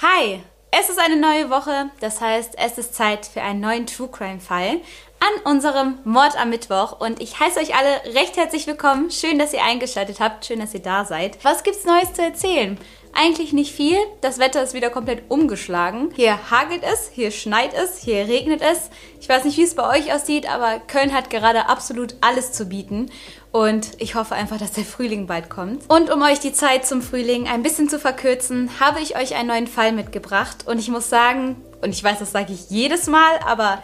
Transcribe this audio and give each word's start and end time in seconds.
Hi, 0.00 0.40
es 0.70 0.88
ist 0.88 1.00
eine 1.00 1.16
neue 1.16 1.50
Woche, 1.50 1.90
das 1.98 2.20
heißt, 2.20 2.54
es 2.56 2.78
ist 2.78 2.94
Zeit 2.94 3.26
für 3.26 3.42
einen 3.42 3.58
neuen 3.58 3.84
True 3.84 4.06
Crime 4.06 4.38
Fall 4.38 4.80
an 5.18 5.52
unserem 5.52 5.98
Mord 6.04 6.40
am 6.40 6.50
Mittwoch 6.50 7.00
und 7.00 7.20
ich 7.20 7.40
heiße 7.40 7.58
euch 7.58 7.74
alle 7.74 8.14
recht 8.14 8.36
herzlich 8.36 8.68
willkommen. 8.68 9.10
Schön, 9.10 9.40
dass 9.40 9.52
ihr 9.52 9.64
eingeschaltet 9.64 10.20
habt, 10.20 10.46
schön, 10.46 10.60
dass 10.60 10.72
ihr 10.72 10.82
da 10.82 11.04
seid. 11.04 11.44
Was 11.44 11.64
gibt's 11.64 11.84
Neues 11.84 12.12
zu 12.12 12.22
erzählen? 12.22 12.78
Eigentlich 13.12 13.52
nicht 13.52 13.74
viel. 13.74 13.96
Das 14.20 14.38
Wetter 14.38 14.62
ist 14.62 14.74
wieder 14.74 14.90
komplett 14.90 15.28
umgeschlagen. 15.28 16.12
Hier 16.14 16.48
hagelt 16.48 16.84
es, 16.84 17.10
hier 17.12 17.32
schneit 17.32 17.74
es, 17.74 17.98
hier 17.98 18.28
regnet 18.28 18.62
es. 18.62 18.90
Ich 19.20 19.28
weiß 19.28 19.44
nicht, 19.44 19.58
wie 19.58 19.64
es 19.64 19.74
bei 19.74 19.88
euch 19.98 20.12
aussieht, 20.12 20.48
aber 20.48 20.78
Köln 20.78 21.12
hat 21.12 21.28
gerade 21.28 21.68
absolut 21.68 22.14
alles 22.20 22.52
zu 22.52 22.66
bieten. 22.66 23.10
Und 23.50 23.90
ich 23.98 24.14
hoffe 24.14 24.34
einfach, 24.34 24.58
dass 24.58 24.72
der 24.72 24.84
Frühling 24.84 25.26
bald 25.26 25.48
kommt. 25.48 25.88
Und 25.88 26.10
um 26.10 26.22
euch 26.22 26.40
die 26.40 26.52
Zeit 26.52 26.86
zum 26.86 27.02
Frühling 27.02 27.48
ein 27.48 27.62
bisschen 27.62 27.88
zu 27.88 27.98
verkürzen, 27.98 28.70
habe 28.78 29.00
ich 29.00 29.16
euch 29.16 29.34
einen 29.34 29.48
neuen 29.48 29.66
Fall 29.66 29.92
mitgebracht. 29.92 30.66
Und 30.66 30.78
ich 30.78 30.88
muss 30.88 31.08
sagen, 31.08 31.56
und 31.82 31.90
ich 31.90 32.04
weiß, 32.04 32.18
das 32.18 32.32
sage 32.32 32.52
ich 32.52 32.70
jedes 32.70 33.06
Mal, 33.06 33.38
aber 33.46 33.82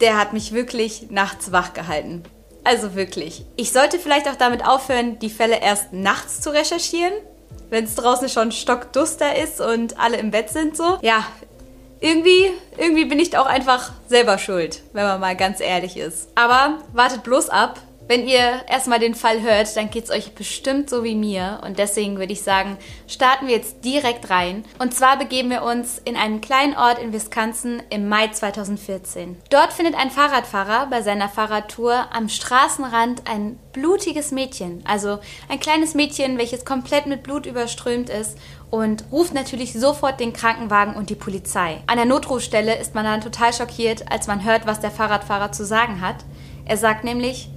der 0.00 0.18
hat 0.18 0.32
mich 0.32 0.52
wirklich 0.52 1.10
nachts 1.10 1.52
wach 1.52 1.74
gehalten. 1.74 2.22
Also 2.64 2.94
wirklich. 2.94 3.44
Ich 3.56 3.72
sollte 3.72 3.98
vielleicht 3.98 4.28
auch 4.28 4.36
damit 4.36 4.66
aufhören, 4.66 5.18
die 5.18 5.30
Fälle 5.30 5.60
erst 5.62 5.92
nachts 5.92 6.40
zu 6.40 6.50
recherchieren, 6.50 7.12
wenn 7.70 7.84
es 7.84 7.94
draußen 7.94 8.28
schon 8.28 8.50
stockduster 8.50 9.36
ist 9.36 9.60
und 9.60 10.00
alle 10.00 10.16
im 10.16 10.30
Bett 10.30 10.50
sind 10.50 10.76
so. 10.76 10.98
Ja, 11.02 11.26
irgendwie, 12.00 12.50
irgendwie 12.76 13.04
bin 13.04 13.18
ich 13.18 13.36
auch 13.38 13.46
einfach 13.46 13.92
selber 14.08 14.38
schuld, 14.38 14.82
wenn 14.92 15.04
man 15.04 15.20
mal 15.20 15.36
ganz 15.36 15.60
ehrlich 15.60 15.96
ist. 15.96 16.28
Aber 16.34 16.78
wartet 16.92 17.22
bloß 17.22 17.50
ab, 17.50 17.80
wenn 18.08 18.28
ihr 18.28 18.62
erstmal 18.68 19.00
den 19.00 19.14
Fall 19.14 19.42
hört, 19.42 19.76
dann 19.76 19.90
geht 19.90 20.04
es 20.04 20.10
euch 20.10 20.34
bestimmt 20.34 20.88
so 20.88 21.02
wie 21.02 21.16
mir. 21.16 21.60
Und 21.64 21.78
deswegen 21.78 22.18
würde 22.18 22.32
ich 22.32 22.42
sagen, 22.42 22.76
starten 23.08 23.48
wir 23.48 23.56
jetzt 23.56 23.84
direkt 23.84 24.30
rein. 24.30 24.64
Und 24.78 24.94
zwar 24.94 25.18
begeben 25.18 25.50
wir 25.50 25.62
uns 25.62 26.00
in 26.04 26.16
einen 26.16 26.40
kleinen 26.40 26.76
Ort 26.76 27.00
in 27.00 27.12
Wisconsin 27.12 27.82
im 27.90 28.08
Mai 28.08 28.28
2014. 28.28 29.36
Dort 29.50 29.72
findet 29.72 29.96
ein 29.96 30.10
Fahrradfahrer 30.10 30.86
bei 30.86 31.02
seiner 31.02 31.28
Fahrradtour 31.28 32.06
am 32.12 32.28
Straßenrand 32.28 33.22
ein 33.28 33.58
blutiges 33.72 34.30
Mädchen. 34.30 34.82
Also 34.86 35.18
ein 35.48 35.60
kleines 35.60 35.94
Mädchen, 35.94 36.38
welches 36.38 36.64
komplett 36.64 37.06
mit 37.06 37.24
Blut 37.24 37.44
überströmt 37.44 38.08
ist 38.08 38.38
und 38.70 39.04
ruft 39.10 39.34
natürlich 39.34 39.72
sofort 39.72 40.20
den 40.20 40.32
Krankenwagen 40.32 40.94
und 40.94 41.10
die 41.10 41.14
Polizei. 41.14 41.82
An 41.86 41.96
der 41.96 42.06
Notrufstelle 42.06 42.76
ist 42.78 42.94
man 42.94 43.04
dann 43.04 43.20
total 43.20 43.52
schockiert, 43.52 44.10
als 44.10 44.28
man 44.28 44.44
hört, 44.44 44.66
was 44.66 44.80
der 44.80 44.90
Fahrradfahrer 44.90 45.52
zu 45.52 45.64
sagen 45.64 46.00
hat. 46.00 46.16
Er 46.64 46.76
sagt 46.76 47.04
nämlich, 47.04 47.48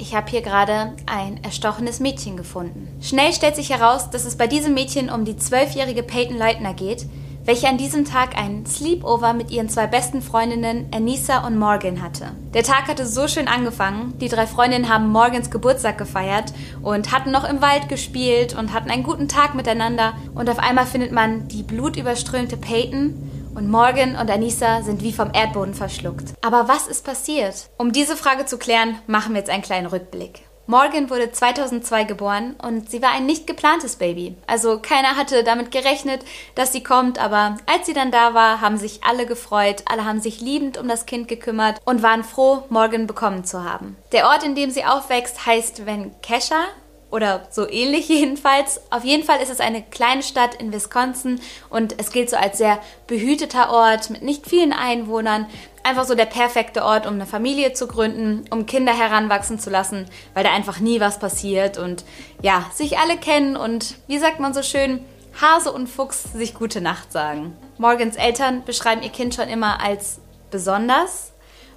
ich 0.00 0.14
habe 0.14 0.30
hier 0.30 0.40
gerade 0.40 0.94
ein 1.06 1.42
erstochenes 1.44 2.00
Mädchen 2.00 2.36
gefunden. 2.36 2.88
Schnell 3.00 3.32
stellt 3.32 3.56
sich 3.56 3.70
heraus, 3.70 4.10
dass 4.10 4.24
es 4.24 4.36
bei 4.36 4.46
diesem 4.46 4.74
Mädchen 4.74 5.10
um 5.10 5.24
die 5.24 5.36
zwölfjährige 5.36 6.02
Peyton 6.02 6.36
Leitner 6.36 6.74
geht, 6.74 7.06
welche 7.44 7.68
an 7.68 7.78
diesem 7.78 8.04
Tag 8.04 8.36
ein 8.36 8.66
Sleepover 8.66 9.32
mit 9.32 9.50
ihren 9.50 9.68
zwei 9.68 9.86
besten 9.86 10.22
Freundinnen 10.22 10.88
Anissa 10.94 11.46
und 11.46 11.58
Morgan 11.58 12.02
hatte. 12.02 12.32
Der 12.54 12.62
Tag 12.62 12.86
hatte 12.86 13.06
so 13.06 13.28
schön 13.28 13.48
angefangen. 13.48 14.18
Die 14.18 14.28
drei 14.28 14.46
Freundinnen 14.46 14.88
haben 14.88 15.08
Morgans 15.08 15.50
Geburtstag 15.50 15.98
gefeiert 15.98 16.52
und 16.82 17.12
hatten 17.12 17.30
noch 17.30 17.48
im 17.48 17.62
Wald 17.62 17.88
gespielt 17.88 18.56
und 18.56 18.72
hatten 18.72 18.90
einen 18.90 19.02
guten 19.02 19.28
Tag 19.28 19.54
miteinander. 19.54 20.14
Und 20.34 20.50
auf 20.50 20.58
einmal 20.58 20.86
findet 20.86 21.12
man 21.12 21.48
die 21.48 21.62
blutüberströmte 21.62 22.56
Peyton 22.56 23.29
und 23.54 23.68
Morgan 23.70 24.16
und 24.16 24.30
Anissa 24.30 24.82
sind 24.82 25.02
wie 25.02 25.12
vom 25.12 25.32
Erdboden 25.32 25.74
verschluckt. 25.74 26.34
Aber 26.40 26.68
was 26.68 26.86
ist 26.86 27.04
passiert? 27.04 27.68
Um 27.78 27.92
diese 27.92 28.16
Frage 28.16 28.46
zu 28.46 28.58
klären, 28.58 28.98
machen 29.06 29.34
wir 29.34 29.40
jetzt 29.40 29.50
einen 29.50 29.62
kleinen 29.62 29.86
Rückblick. 29.86 30.42
Morgan 30.70 31.10
wurde 31.10 31.32
2002 31.32 32.04
geboren 32.04 32.54
und 32.62 32.88
sie 32.88 33.02
war 33.02 33.10
ein 33.10 33.26
nicht 33.26 33.48
geplantes 33.48 33.96
Baby. 33.96 34.36
Also 34.46 34.78
keiner 34.78 35.16
hatte 35.16 35.42
damit 35.42 35.72
gerechnet, 35.72 36.24
dass 36.54 36.72
sie 36.72 36.84
kommt, 36.84 37.18
aber 37.18 37.56
als 37.66 37.86
sie 37.86 37.92
dann 37.92 38.12
da 38.12 38.34
war, 38.34 38.60
haben 38.60 38.76
sich 38.76 39.02
alle 39.02 39.26
gefreut, 39.26 39.82
alle 39.86 40.04
haben 40.04 40.20
sich 40.20 40.40
liebend 40.40 40.78
um 40.78 40.86
das 40.86 41.06
Kind 41.06 41.26
gekümmert 41.26 41.80
und 41.84 42.04
waren 42.04 42.22
froh, 42.22 42.62
Morgan 42.68 43.08
bekommen 43.08 43.42
zu 43.44 43.64
haben. 43.64 43.96
Der 44.12 44.26
Ort, 44.26 44.44
in 44.44 44.54
dem 44.54 44.70
sie 44.70 44.84
aufwächst, 44.84 45.44
heißt 45.44 45.88
Waukesha 45.88 46.66
oder 47.10 47.42
so 47.50 47.68
ähnlich 47.68 48.08
jedenfalls. 48.08 48.80
Auf 48.90 49.04
jeden 49.04 49.24
Fall 49.24 49.40
ist 49.40 49.50
es 49.50 49.60
eine 49.60 49.82
kleine 49.82 50.22
Stadt 50.22 50.54
in 50.54 50.72
Wisconsin 50.72 51.40
und 51.68 51.94
es 51.98 52.10
gilt 52.10 52.30
so 52.30 52.36
als 52.36 52.58
sehr 52.58 52.80
behüteter 53.06 53.70
Ort 53.70 54.10
mit 54.10 54.22
nicht 54.22 54.46
vielen 54.46 54.72
Einwohnern. 54.72 55.46
Einfach 55.82 56.04
so 56.04 56.14
der 56.14 56.26
perfekte 56.26 56.84
Ort, 56.84 57.06
um 57.06 57.14
eine 57.14 57.26
Familie 57.26 57.72
zu 57.72 57.86
gründen, 57.86 58.44
um 58.50 58.66
Kinder 58.66 58.92
heranwachsen 58.92 59.58
zu 59.58 59.70
lassen, 59.70 60.06
weil 60.34 60.44
da 60.44 60.52
einfach 60.52 60.78
nie 60.78 61.00
was 61.00 61.18
passiert 61.18 61.78
und 61.78 62.04
ja, 62.42 62.66
sich 62.74 62.98
alle 62.98 63.16
kennen 63.16 63.56
und 63.56 63.96
wie 64.06 64.18
sagt 64.18 64.40
man 64.40 64.52
so 64.52 64.62
schön, 64.62 65.00
Hase 65.40 65.72
und 65.72 65.86
Fuchs 65.88 66.24
sich 66.34 66.54
gute 66.54 66.80
Nacht 66.80 67.12
sagen. 67.12 67.56
Morgans 67.78 68.16
Eltern 68.16 68.62
beschreiben 68.64 69.02
ihr 69.02 69.08
Kind 69.08 69.34
schon 69.34 69.48
immer 69.48 69.82
als 69.82 70.20
besonders 70.50 71.29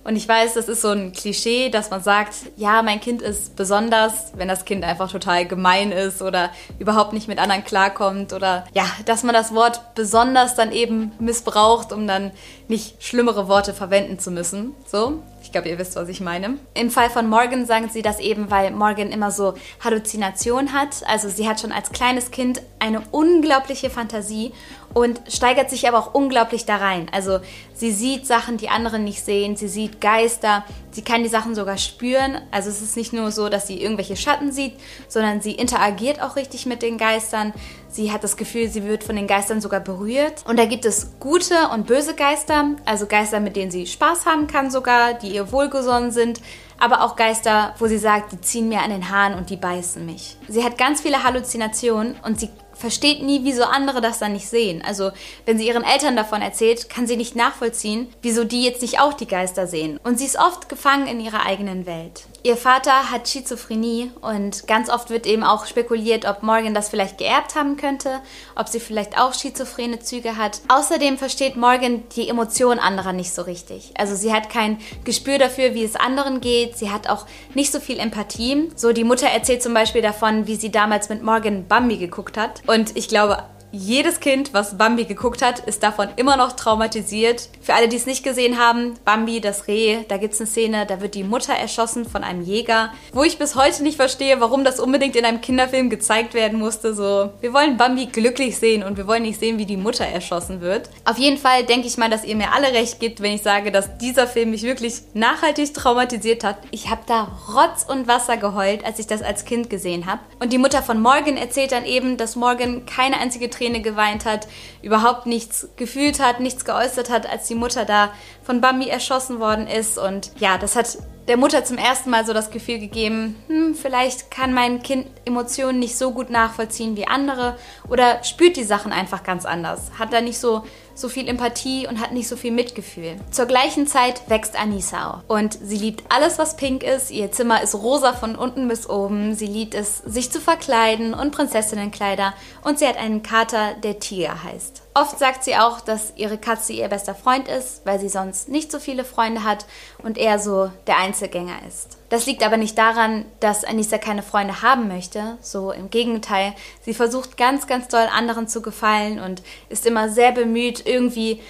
und 0.03 0.16
ich 0.16 0.28
weiß, 0.28 0.53
das 0.56 0.68
ist 0.68 0.81
so 0.81 0.90
ein 0.90 1.14
Klischee, 1.14 1.69
dass 1.69 1.90
man 1.90 2.03
sagt, 2.03 2.36
ja, 2.58 2.81
mein 2.81 3.00
Kind 3.00 3.22
ist 3.22 3.56
besonders, 3.56 4.34
wenn 4.36 4.47
das 4.47 4.66
Kind 4.66 4.84
einfach 4.84 5.09
total 5.12 5.46
gemein 5.46 5.91
ist 5.91 6.22
oder 6.22 6.50
überhaupt 6.78 7.14
nicht 7.14 7.28
mit 7.28 7.40
anderen 7.40 7.64
klarkommt 7.64 8.34
oder 8.34 8.66
ja, 8.74 8.86
dass 9.06 9.24
man 9.24 9.34
das 9.34 9.53
Wort 9.53 9.96
besonders 9.96 10.56
dann 10.56 10.72
eben 10.72 11.14
missbraucht, 11.19 11.94
um 11.94 12.06
dann 12.06 12.31
nicht 12.68 13.02
schlimmere 13.02 13.47
Worte 13.47 13.74
verwenden 13.74 14.19
zu 14.19 14.31
müssen. 14.31 14.74
So. 14.86 15.24
Ich 15.44 15.52
glaube, 15.52 15.68
ihr 15.68 15.78
wisst, 15.78 15.98
was 15.98 16.08
ich 16.08 16.22
meine. 16.22 16.58
Im 16.74 16.90
Fall 16.90 17.09
von 17.09 17.30
Morgan 17.30 17.66
sagen 17.66 17.90
sie 17.92 18.02
das 18.02 18.20
eben, 18.20 18.50
weil 18.50 18.72
Morgan 18.72 19.12
immer 19.12 19.30
so 19.30 19.56
Halluzination 19.84 20.72
hat. 20.72 21.04
Also 21.06 21.28
sie 21.28 21.48
hat 21.48 21.59
schon 21.59 21.74
als 21.74 21.92
kleines 21.92 22.31
Kind 22.31 22.62
eine 22.80 23.04
unglaubliche 23.12 23.90
Fantasie 23.90 24.53
und 24.94 25.22
steigert 25.28 25.70
sich 25.70 25.88
aber 25.88 26.00
auch 26.00 26.14
unglaublich 26.14 26.66
da 26.66 26.78
rein. 26.78 27.08
Also 27.12 27.40
sie 27.74 27.92
sieht 27.92 28.26
Sachen, 28.26 28.58
die 28.58 28.70
andere 28.70 29.00
nicht 29.00 29.24
sehen, 29.24 29.58
sie 29.58 29.68
sieht 29.68 30.00
Geister, 30.00 30.64
sie 30.92 31.02
kann 31.02 31.24
die 31.24 31.30
Sachen 31.30 31.56
sogar 31.56 31.78
spüren. 31.78 32.38
Also 32.52 32.70
es 32.70 32.82
ist 32.82 32.96
nicht 32.96 33.12
nur 33.12 33.32
so, 33.32 33.50
dass 33.50 33.68
sie 33.68 33.82
irgendwelche 33.82 34.16
Schatten 34.16 34.52
sieht, 34.52 34.74
sondern 35.09 35.42
sie 35.42 35.52
interagiert 35.52 36.22
auch 36.22 36.38
richtig 36.38 36.66
mit 36.66 36.82
den 36.82 36.98
Geistern. 36.98 37.53
Sie 37.94 38.12
hat 38.12 38.24
das 38.24 38.38
Gefühl, 38.38 38.70
sie 38.70 38.86
wird 38.86 39.04
von 39.04 39.16
den 39.16 39.28
Geistern 39.28 39.62
sogar 39.62 39.80
berührt. 39.80 40.44
Und 40.48 40.58
da 40.58 40.66
gibt 40.66 40.84
es 40.84 41.12
gute 41.20 41.70
und 41.72 41.86
böse 41.86 42.16
Geister, 42.16 42.72
also 42.86 43.06
Geister, 43.06 43.40
mit 43.40 43.56
denen 43.56 43.70
sie 43.70 43.86
Spaß 43.86 44.26
haben 44.26 44.48
kann 44.48 44.72
sogar, 44.72 45.14
die 45.14 45.28
ihr 45.28 45.52
wohlgesonnen 45.52 46.09
sind, 46.09 46.42
aber 46.80 47.03
auch 47.03 47.16
Geister, 47.16 47.76
wo 47.78 47.86
sie 47.86 48.00
sagt, 48.00 48.32
die 48.32 48.42
ziehen 48.42 48.68
mir 48.68 48.82
an 48.82 48.90
den 48.90 49.12
Haaren 49.12 49.36
und 49.36 49.52
die 49.52 49.58
beißen 49.58 50.03
mich. 50.03 50.38
Sie 50.48 50.64
hat 50.64 50.80
ganz 50.80 51.02
viele 51.02 51.24
Halluzinationen 51.24 52.16
und 52.26 52.40
sie 52.40 52.50
versteht 52.74 53.22
nie, 53.22 53.42
wieso 53.44 53.64
andere 53.64 54.02
das 54.02 54.18
dann 54.18 54.34
nicht 54.34 54.50
sehen. 54.50 54.82
Also, 54.84 55.12
wenn 55.46 55.59
sie 55.59 55.68
ihren 55.68 55.84
Eltern 55.84 56.16
davon 56.16 56.42
erzählt, 56.42 56.90
kann 56.90 57.06
sie 57.06 57.16
nicht 57.16 57.36
nachvollziehen, 57.36 58.08
wieso 58.24 58.44
die 58.44 58.64
jetzt 58.64 58.82
nicht 58.82 59.00
auch 59.00 59.14
die 59.14 59.28
Geister 59.28 59.68
sehen. 59.68 60.00
Und 60.03 60.18
sie 60.18 60.26
ist 60.26 60.40
oft 60.40 60.68
gefangen 60.68 61.06
in 61.06 61.20
ihrer 61.20 61.46
eigenen 61.46 61.86
Welt. 61.86 62.24
Ihr 62.46 62.58
Vater 62.58 63.09
hat 63.09 63.30
Schizophrenie 63.30 64.12
und 64.20 64.68
ganz 64.68 64.90
oft 64.90 65.09
wird 65.09 65.26
eben 65.26 65.46
auch 65.46 65.66
spekuliert, 65.66 66.26
ob 66.26 66.44
Morgan 66.44 66.74
das 66.74 66.90
vielleicht 66.90 67.18
geerbt 67.18 67.56
haben 67.56 67.78
könnte, 67.78 68.20
ob 68.58 68.68
sie 68.68 68.81
vielleicht 68.81 69.18
auch 69.18 69.34
schizophrene 69.34 70.00
Züge 70.00 70.36
hat. 70.36 70.59
Außerdem 70.68 71.18
versteht 71.18 71.56
Morgan 71.56 72.03
die 72.18 72.28
Emotionen 72.28 72.82
anderer 72.82 73.14
nicht 73.14 73.34
so 73.34 73.44
richtig. 73.44 73.94
Also 73.98 74.16
sie 74.16 74.34
hat 74.34 74.50
kein 74.50 74.80
Gespür 75.06 75.38
dafür, 75.38 75.74
wie 75.74 75.86
es 75.86 75.96
anderen 75.96 76.42
geht. 76.42 76.78
Sie 76.78 76.92
hat 76.92 77.08
auch 77.08 77.28
nicht 77.53 77.72
so 77.72 77.80
viel 77.80 77.98
Empathie. 77.98 78.70
So 78.76 78.92
die 78.92 79.06
Mutter 79.06 79.28
erzählt 79.28 79.64
zum 79.64 79.74
Beispiel 79.74 80.02
davon, 80.02 80.46
wie 80.46 80.58
sie 80.58 80.70
damals 80.70 81.08
mit 81.08 81.24
Morgan 81.24 81.70
Bambi 81.70 81.96
geguckt 81.96 82.36
hat. 82.36 82.62
Und 82.68 82.98
ich 82.98 83.08
glaube, 83.08 83.42
jedes 83.73 84.19
Kind, 84.19 84.53
was 84.53 84.78
Bambi 84.78 85.06
geguckt 85.06 85.41
hat, 85.41 85.59
ist 85.59 85.81
davon 85.81 86.09
immer 86.16 86.38
noch 86.38 86.51
traumatisiert. 86.51 87.50
Für 87.59 87.73
alle, 87.73 87.88
die 87.88 87.95
es 87.95 88.06
nicht 88.06 88.23
gesehen 88.23 88.59
haben, 88.59 88.94
Bambi, 89.03 89.41
das 89.41 89.67
Reh, 89.67 90.03
da 90.07 90.17
gibt 90.17 90.35
es 90.35 90.39
eine 90.39 90.47
Szene, 90.47 90.85
da 90.85 91.01
wird 91.01 91.16
die 91.16 91.23
Mutter 91.23 91.53
erschossen 91.53 92.07
von 92.07 92.23
einem 92.23 92.44
Jäger, 92.44 92.94
wo 93.13 93.23
ich 93.23 93.39
bis 93.39 93.56
heute 93.56 93.81
nicht 93.81 93.95
verstehe, 93.97 94.39
warum 94.39 94.63
das 94.63 94.79
unbedingt 94.79 95.16
in 95.16 95.25
einem 95.25 95.41
Kinderfilm 95.41 95.89
gezeigt 95.89 96.35
werden 96.35 96.59
musste. 96.59 96.94
So, 96.94 97.31
wir 97.41 97.51
wollen 97.51 97.78
Bambi 97.78 98.06
glücklich 98.06 98.57
sehen 98.57 98.84
und 98.84 98.97
wir 98.97 99.07
wollen 99.07 99.23
nicht 99.23 99.39
sehen, 99.39 99.57
wie 99.57 99.66
die 99.66 99.75
Mutter 99.75 100.05
erschossen 100.05 100.61
wird. 100.61 100.91
Auf 101.05 101.17
jeden 101.17 101.40
Fall 101.40 101.64
denke 101.64 101.87
ich 101.87 101.97
mal, 101.97 102.11
dass 102.11 102.26
ihr 102.26 102.35
mir 102.35 102.53
alle 102.53 102.73
recht 102.73 102.99
gibt, 102.99 103.22
wenn 103.22 103.34
ich 103.34 103.41
sage, 103.41 103.72
dass 103.72 103.97
dieser 103.97 104.28
Film 104.28 104.52
mich 104.52 104.61
wirklich 104.61 105.02
nachhaltig 105.16 105.73
traumatisiert 105.73 106.43
hat. 106.43 106.58
Ich 106.69 106.91
habe 106.91 107.02
da 107.08 107.28
Rotz 107.52 107.85
und 107.90 108.08
Wasser 108.08 108.37
geheult, 108.37 108.85
als 108.85 108.99
ich 108.99 109.08
das 109.08 109.23
als 109.23 109.46
Kind 109.46 109.72
gesehen 109.72 110.05
habe. 110.05 110.19
Und 110.40 110.53
die 110.53 110.59
Mutter 110.59 110.84
von 110.84 111.02
Morgan 111.02 111.37
erzählt 111.37 111.72
dann 111.72 111.85
eben, 111.85 112.17
dass 112.17 112.35
Morgan 112.35 112.85
keine 112.85 113.19
einzige 113.19 113.49
Träne 113.49 113.63
Träne 113.64 113.82
geweint 113.82 114.26
hat, 114.26 114.48
überhaupt 114.82 115.26
nichts 115.26 115.70
gefühlt 115.78 116.20
hat, 116.20 116.40
nichts 116.40 116.66
geäußert 116.66 117.10
hat, 117.10 117.30
als 117.30 117.48
die 117.48 117.56
Mutter 117.56 117.86
da 117.86 118.12
von 118.44 118.62
Bambi 118.62 118.90
erschossen 118.90 119.40
worden 119.40 119.68
ist. 119.68 119.98
Und 119.98 120.32
ja, 120.38 120.58
das 120.58 120.76
hat 120.76 120.98
der 121.28 121.38
Mutter 121.38 121.64
zum 121.64 121.78
ersten 121.78 122.10
Mal 122.10 122.26
so 122.26 122.34
das 122.34 122.52
Gefühl 122.52 122.80
gegeben, 122.80 123.38
hm, 123.48 123.76
vielleicht 123.76 124.30
kann 124.30 124.54
mein 124.54 124.84
Kind 124.84 125.08
Emotionen 125.24 125.80
nicht 125.80 125.98
so 125.98 126.12
gut 126.12 126.30
nachvollziehen 126.30 126.98
wie 126.98 127.08
andere 127.08 127.56
oder 127.90 128.22
spürt 128.26 128.58
die 128.58 128.66
Sachen 128.66 128.92
einfach 128.92 129.24
ganz 129.24 129.46
anders, 129.46 129.92
hat 129.98 130.12
da 130.12 130.20
nicht 130.20 130.38
so 130.38 130.64
so 130.95 131.09
viel 131.09 131.28
Empathie 131.28 131.87
und 131.87 131.99
hat 131.99 132.11
nicht 132.11 132.28
so 132.28 132.35
viel 132.35 132.51
Mitgefühl. 132.51 133.16
Zur 133.31 133.45
gleichen 133.45 133.87
Zeit 133.87 134.29
wächst 134.29 134.59
Anissa 134.59 135.11
auch. 135.11 135.35
Und 135.35 135.57
sie 135.61 135.78
liebt 135.78 136.03
alles, 136.09 136.37
was 136.37 136.55
pink 136.55 136.84
ist. 136.84 137.11
Ihr 137.11 137.31
Zimmer 137.31 137.61
ist 137.61 137.75
rosa 137.75 138.13
von 138.13 138.35
unten 138.35 138.67
bis 138.67 138.90
oben. 138.90 139.35
Sie 139.35 139.47
liebt 139.47 139.73
es, 139.73 139.99
sich 139.99 140.31
zu 140.31 140.40
verkleiden 140.40 141.13
und 141.13 141.31
Prinzessinnenkleider. 141.31 142.34
Und 142.63 142.79
sie 142.79 142.87
hat 142.87 142.97
einen 142.97 143.23
Kater, 143.23 143.73
der 143.84 143.99
Tiger 143.99 144.43
heißt. 144.43 144.83
Oft 144.95 145.17
sagt 145.17 145.43
sie 145.43 145.55
auch, 145.55 145.81
dass 145.81 146.13
ihre 146.17 146.37
Katze 146.37 146.73
ihr 146.73 146.87
bester 146.87 147.16
Freund 147.16 147.47
ist, 147.47 147.84
weil 147.84 147.99
sie 147.99 148.09
sonst 148.09 148.47
nicht 148.47 148.72
so 148.72 148.79
viele 148.79 149.03
Freunde 149.03 149.43
hat 149.43 149.66
und 150.03 150.19
eher 150.19 150.37
so 150.37 150.72
der 150.85 150.99
Einzelgänger 150.99 151.57
ist. 151.67 151.97
Das 152.09 152.28
liegt 152.28 152.45
aber 152.45 152.57
nicht 152.57 152.78
daran, 152.78 153.25
dass 153.40 153.63
Anissa 153.63 153.97
keine 153.97 154.22
Freunde 154.22 154.61
haben 154.61 154.87
möchte. 154.87 155.37
So 155.41 155.72
im 155.72 155.90
Gegenteil. 155.90 156.53
Sie 156.84 156.93
versucht 156.93 157.37
ganz, 157.37 157.66
ganz 157.66 157.87
doll 157.87 158.07
anderen 158.16 158.47
zu 158.47 158.61
gefallen 158.61 159.19
und 159.19 159.41
ist 159.69 159.87
immer 159.87 160.09
sehr 160.09 160.31
bemüht, 160.31 160.85
irgendwie 160.85 161.41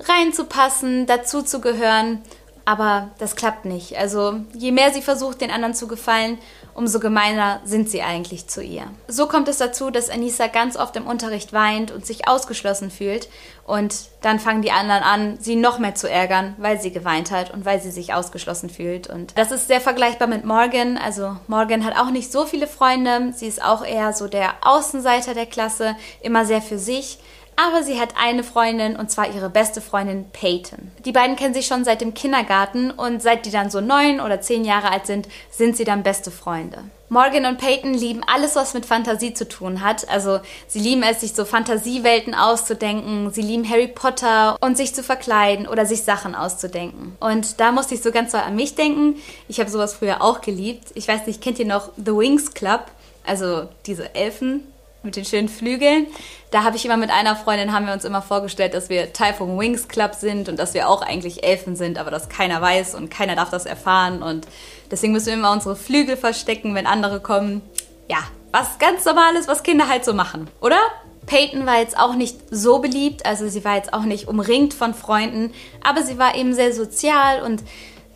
reinzupassen, 0.00 1.04
dazu 1.06 1.42
zu 1.42 1.60
gehören. 1.60 2.22
Aber 2.68 3.08
das 3.16 3.34
klappt 3.34 3.64
nicht. 3.64 3.96
Also 3.96 4.40
je 4.52 4.72
mehr 4.72 4.92
sie 4.92 5.00
versucht, 5.00 5.40
den 5.40 5.50
anderen 5.50 5.72
zu 5.72 5.88
gefallen, 5.88 6.36
umso 6.74 7.00
gemeiner 7.00 7.60
sind 7.64 7.88
sie 7.88 8.02
eigentlich 8.02 8.46
zu 8.46 8.62
ihr. 8.62 8.82
So 9.06 9.26
kommt 9.26 9.48
es 9.48 9.56
dazu, 9.56 9.90
dass 9.90 10.10
Anissa 10.10 10.48
ganz 10.48 10.76
oft 10.76 10.94
im 10.96 11.06
Unterricht 11.06 11.54
weint 11.54 11.90
und 11.90 12.04
sich 12.04 12.28
ausgeschlossen 12.28 12.90
fühlt. 12.90 13.30
Und 13.64 13.94
dann 14.20 14.38
fangen 14.38 14.60
die 14.60 14.70
anderen 14.70 15.02
an, 15.02 15.38
sie 15.40 15.56
noch 15.56 15.78
mehr 15.78 15.94
zu 15.94 16.10
ärgern, 16.10 16.56
weil 16.58 16.78
sie 16.78 16.92
geweint 16.92 17.30
hat 17.30 17.54
und 17.54 17.64
weil 17.64 17.80
sie 17.80 17.90
sich 17.90 18.12
ausgeschlossen 18.12 18.68
fühlt. 18.68 19.06
Und 19.06 19.38
das 19.38 19.50
ist 19.50 19.68
sehr 19.68 19.80
vergleichbar 19.80 20.28
mit 20.28 20.44
Morgan. 20.44 20.98
Also 20.98 21.38
Morgan 21.46 21.86
hat 21.86 21.96
auch 21.96 22.10
nicht 22.10 22.30
so 22.30 22.44
viele 22.44 22.66
Freunde. 22.66 23.32
Sie 23.34 23.46
ist 23.46 23.64
auch 23.64 23.82
eher 23.82 24.12
so 24.12 24.28
der 24.28 24.56
Außenseiter 24.60 25.32
der 25.32 25.46
Klasse, 25.46 25.96
immer 26.20 26.44
sehr 26.44 26.60
für 26.60 26.78
sich. 26.78 27.18
Aber 27.60 27.82
sie 27.82 27.98
hat 27.98 28.14
eine 28.16 28.44
Freundin 28.44 28.94
und 28.94 29.10
zwar 29.10 29.34
ihre 29.34 29.50
beste 29.50 29.80
Freundin 29.80 30.30
Peyton. 30.30 30.92
Die 31.04 31.10
beiden 31.10 31.34
kennen 31.34 31.54
sich 31.54 31.66
schon 31.66 31.84
seit 31.84 32.00
dem 32.00 32.14
Kindergarten 32.14 32.92
und 32.92 33.20
seit 33.20 33.46
die 33.46 33.50
dann 33.50 33.68
so 33.68 33.80
neun 33.80 34.20
oder 34.20 34.40
zehn 34.40 34.64
Jahre 34.64 34.92
alt 34.92 35.08
sind, 35.08 35.26
sind 35.50 35.76
sie 35.76 35.82
dann 35.82 36.04
beste 36.04 36.30
Freunde. 36.30 36.84
Morgan 37.08 37.46
und 37.46 37.58
Peyton 37.58 37.94
lieben 37.94 38.20
alles, 38.24 38.54
was 38.54 38.74
mit 38.74 38.86
Fantasie 38.86 39.34
zu 39.34 39.48
tun 39.48 39.82
hat. 39.82 40.08
Also 40.08 40.38
sie 40.68 40.78
lieben 40.78 41.02
es, 41.02 41.20
sich 41.20 41.32
so 41.32 41.44
Fantasiewelten 41.44 42.32
auszudenken. 42.32 43.32
Sie 43.32 43.42
lieben 43.42 43.68
Harry 43.68 43.88
Potter 43.88 44.56
und 44.60 44.76
sich 44.76 44.94
zu 44.94 45.02
verkleiden 45.02 45.66
oder 45.66 45.84
sich 45.84 46.04
Sachen 46.04 46.36
auszudenken. 46.36 47.16
Und 47.18 47.58
da 47.58 47.72
musste 47.72 47.94
ich 47.96 48.02
so 48.02 48.12
ganz 48.12 48.30
so 48.30 48.38
an 48.38 48.54
mich 48.54 48.76
denken. 48.76 49.16
Ich 49.48 49.58
habe 49.58 49.68
sowas 49.68 49.94
früher 49.94 50.22
auch 50.22 50.42
geliebt. 50.42 50.92
Ich 50.94 51.08
weiß 51.08 51.26
nicht, 51.26 51.42
kennt 51.42 51.58
ihr 51.58 51.66
noch 51.66 51.90
The 51.96 52.14
Wings 52.14 52.52
Club? 52.54 52.84
Also 53.26 53.68
diese 53.84 54.14
Elfen, 54.14 54.62
mit 55.08 55.16
den 55.16 55.24
schönen 55.24 55.48
Flügeln. 55.48 56.06
Da 56.50 56.64
habe 56.64 56.76
ich 56.76 56.84
immer 56.84 56.98
mit 56.98 57.10
einer 57.10 57.34
Freundin, 57.34 57.72
haben 57.72 57.86
wir 57.86 57.94
uns 57.94 58.04
immer 58.04 58.20
vorgestellt, 58.20 58.74
dass 58.74 58.90
wir 58.90 59.12
Teil 59.14 59.32
vom 59.32 59.58
Wings 59.58 59.88
Club 59.88 60.14
sind 60.14 60.48
und 60.50 60.58
dass 60.58 60.74
wir 60.74 60.88
auch 60.88 61.00
eigentlich 61.00 61.44
Elfen 61.44 61.76
sind, 61.76 61.98
aber 61.98 62.10
dass 62.10 62.28
keiner 62.28 62.60
weiß 62.60 62.94
und 62.94 63.10
keiner 63.10 63.34
darf 63.34 63.50
das 63.50 63.64
erfahren. 63.64 64.22
Und 64.22 64.46
deswegen 64.90 65.14
müssen 65.14 65.28
wir 65.28 65.34
immer 65.34 65.52
unsere 65.52 65.76
Flügel 65.76 66.16
verstecken, 66.16 66.74
wenn 66.74 66.86
andere 66.86 67.20
kommen. 67.20 67.62
Ja, 68.08 68.18
was 68.52 68.78
ganz 68.78 69.04
normales, 69.06 69.48
was 69.48 69.62
Kinder 69.62 69.88
halt 69.88 70.04
so 70.04 70.12
machen, 70.12 70.48
oder? 70.60 70.78
Peyton 71.24 71.66
war 71.66 71.78
jetzt 71.78 71.98
auch 71.98 72.14
nicht 72.14 72.38
so 72.50 72.78
beliebt, 72.78 73.26
also 73.26 73.48
sie 73.48 73.64
war 73.64 73.76
jetzt 73.76 73.92
auch 73.92 74.04
nicht 74.04 74.28
umringt 74.28 74.72
von 74.72 74.94
Freunden, 74.94 75.52
aber 75.82 76.02
sie 76.02 76.18
war 76.18 76.34
eben 76.34 76.54
sehr 76.54 76.72
sozial 76.72 77.42
und 77.42 77.62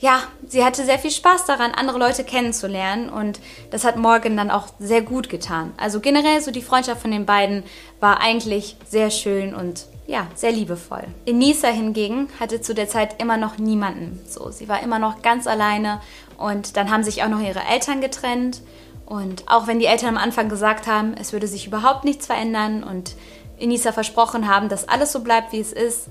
ja, 0.03 0.21
sie 0.49 0.65
hatte 0.65 0.85
sehr 0.85 0.99
viel 0.99 1.13
Spaß 1.13 1.47
daran, 1.47 1.71
andere 1.71 1.97
Leute 1.97 2.25
kennenzulernen 2.25 3.09
und 3.09 3.39
das 3.71 3.85
hat 3.85 3.97
Morgan 3.97 4.37
dann 4.37 4.51
auch 4.51 4.67
sehr 4.81 5.01
gut 5.01 5.29
getan. 5.29 5.73
Also 5.77 6.01
generell 6.01 6.41
so 6.41 6.51
die 6.51 6.61
Freundschaft 6.61 7.03
von 7.03 7.13
den 7.13 7.25
beiden 7.25 7.63
war 8.01 8.21
eigentlich 8.21 8.77
sehr 8.85 9.11
schön 9.13 9.55
und 9.55 9.87
ja, 10.09 10.27
sehr 10.35 10.51
liebevoll. 10.51 11.05
Enisa 11.25 11.69
hingegen 11.69 12.29
hatte 12.41 12.61
zu 12.61 12.75
der 12.75 12.89
Zeit 12.89 13.23
immer 13.23 13.37
noch 13.37 13.59
niemanden. 13.59 14.19
So, 14.29 14.51
sie 14.51 14.69
war 14.69 14.83
immer 14.83 14.99
noch 14.99 15.23
ganz 15.23 15.47
alleine 15.47 16.01
und 16.37 16.77
dann 16.77 16.91
haben 16.91 17.05
sich 17.05 17.23
auch 17.23 17.29
noch 17.29 17.41
ihre 17.41 17.63
Eltern 17.71 18.01
getrennt 18.01 18.61
und 19.07 19.45
auch 19.47 19.69
wenn 19.69 19.79
die 19.79 19.87
Eltern 19.87 20.17
am 20.17 20.23
Anfang 20.23 20.49
gesagt 20.49 20.89
haben, 20.89 21.15
es 21.17 21.33
würde 21.33 21.47
sich 21.47 21.69
überhaupt 21.69 22.05
nichts 22.05 22.27
verändern 22.27 22.83
und 22.83 23.15
Enisa 23.57 23.93
versprochen 23.93 24.49
haben, 24.49 24.69
dass 24.69 24.89
alles 24.89 25.13
so 25.13 25.21
bleibt, 25.21 25.53
wie 25.53 25.61
es 25.61 25.73
ist, 25.73 26.09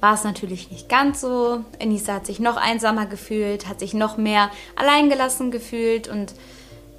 war 0.00 0.14
es 0.14 0.24
natürlich 0.24 0.70
nicht 0.70 0.88
ganz 0.88 1.20
so. 1.20 1.64
Enisa 1.78 2.14
hat 2.14 2.26
sich 2.26 2.40
noch 2.40 2.56
einsamer 2.56 3.06
gefühlt, 3.06 3.68
hat 3.68 3.80
sich 3.80 3.94
noch 3.94 4.16
mehr 4.16 4.50
alleingelassen 4.76 5.50
gefühlt 5.50 6.08
und 6.08 6.34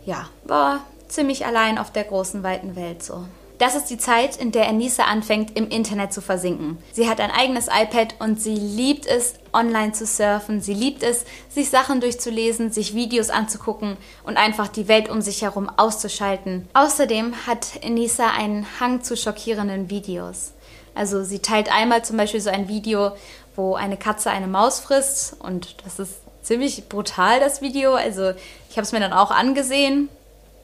ja, 0.05 0.29
war 0.44 0.81
ziemlich 1.07 1.45
allein 1.45 1.77
auf 1.77 1.91
der 1.91 2.03
großen, 2.03 2.44
weiten 2.44 2.75
Welt 2.75 3.03
so. 3.03 3.25
Das 3.57 3.75
ist 3.75 3.85
die 3.85 3.97
Zeit, 3.97 4.38
in 4.38 4.51
der 4.51 4.67
Anissa 4.67 5.05
anfängt, 5.05 5.57
im 5.57 5.69
Internet 5.69 6.13
zu 6.13 6.21
versinken. 6.21 6.77
Sie 6.91 7.09
hat 7.09 7.19
ein 7.19 7.31
eigenes 7.31 7.67
iPad 7.67 8.13
und 8.19 8.39
sie 8.39 8.53
liebt 8.53 9.07
es, 9.07 9.33
online 9.51 9.94
zu 9.94 10.05
surfen. 10.05 10.61
Sie 10.61 10.75
liebt 10.75 11.01
es, 11.01 11.25
sich 11.49 11.71
Sachen 11.71 11.99
durchzulesen, 11.99 12.71
sich 12.71 12.94
Videos 12.94 13.31
anzugucken 13.31 13.97
und 14.23 14.38
einfach 14.38 14.67
die 14.67 14.88
Welt 14.88 15.09
um 15.09 15.21
sich 15.21 15.41
herum 15.41 15.71
auszuschalten. 15.75 16.67
Außerdem 16.75 17.47
hat 17.47 17.79
Anissa 17.83 18.29
einen 18.29 18.67
Hang 18.79 19.01
zu 19.01 19.17
schockierenden 19.17 19.89
Videos. 19.89 20.53
Also 20.97 21.23
sie 21.23 21.39
teilt 21.39 21.71
einmal 21.71 22.03
zum 22.03 22.17
Beispiel 22.17 22.41
so 22.41 22.49
ein 22.49 22.67
Video, 22.67 23.11
wo 23.55 23.75
eine 23.75 23.97
Katze 23.97 24.31
eine 24.31 24.47
Maus 24.47 24.79
frisst 24.79 25.35
und 25.39 25.75
das 25.85 25.99
ist 25.99 26.15
ziemlich 26.41 26.89
brutal, 26.89 27.39
das 27.39 27.61
Video. 27.61 27.94
Also 27.94 28.31
ich 28.69 28.77
habe 28.77 28.81
es 28.81 28.91
mir 28.91 28.99
dann 28.99 29.13
auch 29.13 29.31
angesehen, 29.31 30.09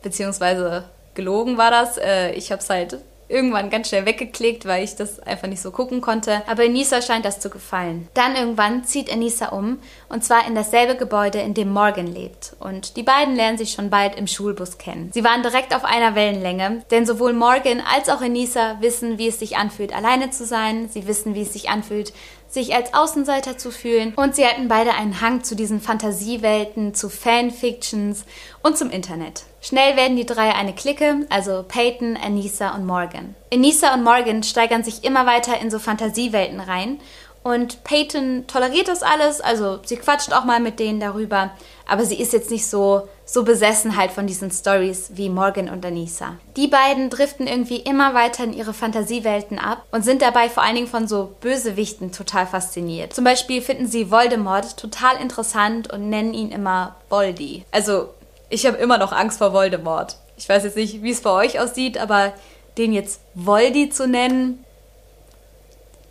beziehungsweise 0.01 0.85
gelogen 1.13 1.57
war 1.57 1.69
das. 1.69 1.97
Äh, 1.97 2.31
ich 2.31 2.51
habe 2.51 2.61
es 2.61 2.69
halt 2.69 2.97
irgendwann 3.33 3.69
ganz 3.69 3.89
schnell 3.89 4.05
weggeklickt, 4.05 4.65
weil 4.65 4.83
ich 4.83 4.95
das 4.95 5.19
einfach 5.19 5.47
nicht 5.47 5.61
so 5.61 5.71
gucken 5.71 5.99
konnte. 5.99 6.43
Aber 6.47 6.63
Enisa 6.63 7.01
scheint 7.01 7.25
das 7.25 7.39
zu 7.39 7.49
gefallen. 7.49 8.07
Dann 8.13 8.35
irgendwann 8.35 8.85
zieht 8.85 9.09
Enisa 9.09 9.47
um 9.47 9.79
und 10.07 10.23
zwar 10.23 10.47
in 10.47 10.55
dasselbe 10.55 10.95
Gebäude, 10.95 11.39
in 11.39 11.53
dem 11.53 11.69
Morgan 11.69 12.07
lebt. 12.07 12.55
Und 12.59 12.95
die 12.95 13.03
beiden 13.03 13.35
lernen 13.35 13.57
sich 13.57 13.71
schon 13.71 13.89
bald 13.89 14.15
im 14.15 14.27
Schulbus 14.27 14.77
kennen. 14.77 15.09
Sie 15.13 15.23
waren 15.23 15.41
direkt 15.41 15.75
auf 15.75 15.83
einer 15.83 16.15
Wellenlänge, 16.15 16.83
denn 16.91 17.05
sowohl 17.05 17.33
Morgan 17.33 17.81
als 17.81 18.07
auch 18.09 18.21
Enisa 18.21 18.77
wissen, 18.79 19.17
wie 19.17 19.27
es 19.27 19.39
sich 19.39 19.57
anfühlt, 19.57 19.93
alleine 19.93 20.29
zu 20.29 20.45
sein. 20.45 20.87
Sie 20.89 21.07
wissen, 21.07 21.33
wie 21.33 21.41
es 21.41 21.53
sich 21.53 21.69
anfühlt, 21.69 22.13
sich 22.53 22.75
als 22.75 22.93
Außenseiter 22.93 23.57
zu 23.57 23.71
fühlen 23.71 24.13
und 24.15 24.35
sie 24.35 24.45
hatten 24.45 24.67
beide 24.67 24.93
einen 24.93 25.21
Hang 25.21 25.43
zu 25.43 25.55
diesen 25.55 25.81
Fantasiewelten, 25.81 26.93
zu 26.93 27.09
Fanfictions 27.09 28.25
und 28.61 28.77
zum 28.77 28.91
Internet. 28.91 29.43
Schnell 29.63 29.95
werden 29.95 30.17
die 30.17 30.25
drei 30.25 30.53
eine 30.53 30.73
Clique, 30.73 31.25
also 31.29 31.63
Peyton, 31.65 32.17
Anissa 32.17 32.75
und 32.75 32.85
Morgan. 32.85 33.33
Anissa 33.51 33.93
und 33.93 34.03
Morgan 34.03 34.43
steigern 34.43 34.83
sich 34.83 35.05
immer 35.05 35.25
weiter 35.25 35.57
in 35.61 35.71
so 35.71 35.79
Fantasiewelten 35.79 36.59
rein 36.59 36.99
und 37.43 37.85
Peyton 37.85 38.45
toleriert 38.47 38.89
das 38.89 39.03
alles, 39.03 39.39
also 39.39 39.79
sie 39.85 39.95
quatscht 39.95 40.33
auch 40.33 40.43
mal 40.43 40.59
mit 40.59 40.79
denen 40.79 40.99
darüber, 40.99 41.51
aber 41.87 42.03
sie 42.03 42.19
ist 42.19 42.33
jetzt 42.33 42.51
nicht 42.51 42.67
so, 42.67 43.07
so 43.23 43.45
besessen 43.45 43.95
halt 43.95 44.11
von 44.11 44.27
diesen 44.27 44.51
Stories 44.51 45.11
wie 45.13 45.29
Morgan 45.29 45.69
und 45.69 45.85
Anissa. 45.85 46.35
Die 46.57 46.67
beiden 46.67 47.09
driften 47.09 47.47
irgendwie 47.47 47.77
immer 47.77 48.13
weiter 48.13 48.43
in 48.43 48.51
ihre 48.51 48.73
Fantasiewelten 48.73 49.59
ab 49.59 49.85
und 49.91 50.03
sind 50.03 50.21
dabei 50.21 50.49
vor 50.49 50.63
allen 50.63 50.75
Dingen 50.75 50.87
von 50.87 51.07
so 51.07 51.35
Bösewichten 51.39 52.11
total 52.11 52.47
fasziniert. 52.47 53.13
Zum 53.13 53.23
Beispiel 53.23 53.61
finden 53.61 53.87
sie 53.87 54.11
Voldemort 54.11 54.75
total 54.75 55.21
interessant 55.21 55.91
und 55.93 56.09
nennen 56.09 56.33
ihn 56.33 56.51
immer 56.51 56.97
Voldy. 57.07 57.63
Also 57.71 58.09
ich 58.53 58.65
habe 58.65 58.77
immer 58.77 58.97
noch 58.97 59.11
Angst 59.11 59.39
vor 59.39 59.53
Voldemort. 59.53 60.17
Ich 60.37 60.47
weiß 60.47 60.63
jetzt 60.63 60.77
nicht, 60.77 61.01
wie 61.01 61.11
es 61.11 61.21
bei 61.21 61.31
euch 61.31 61.59
aussieht, 61.59 61.97
aber 61.97 62.33
den 62.77 62.93
jetzt 62.93 63.21
Voldy 63.33 63.89
zu 63.89 64.07
nennen, 64.07 64.63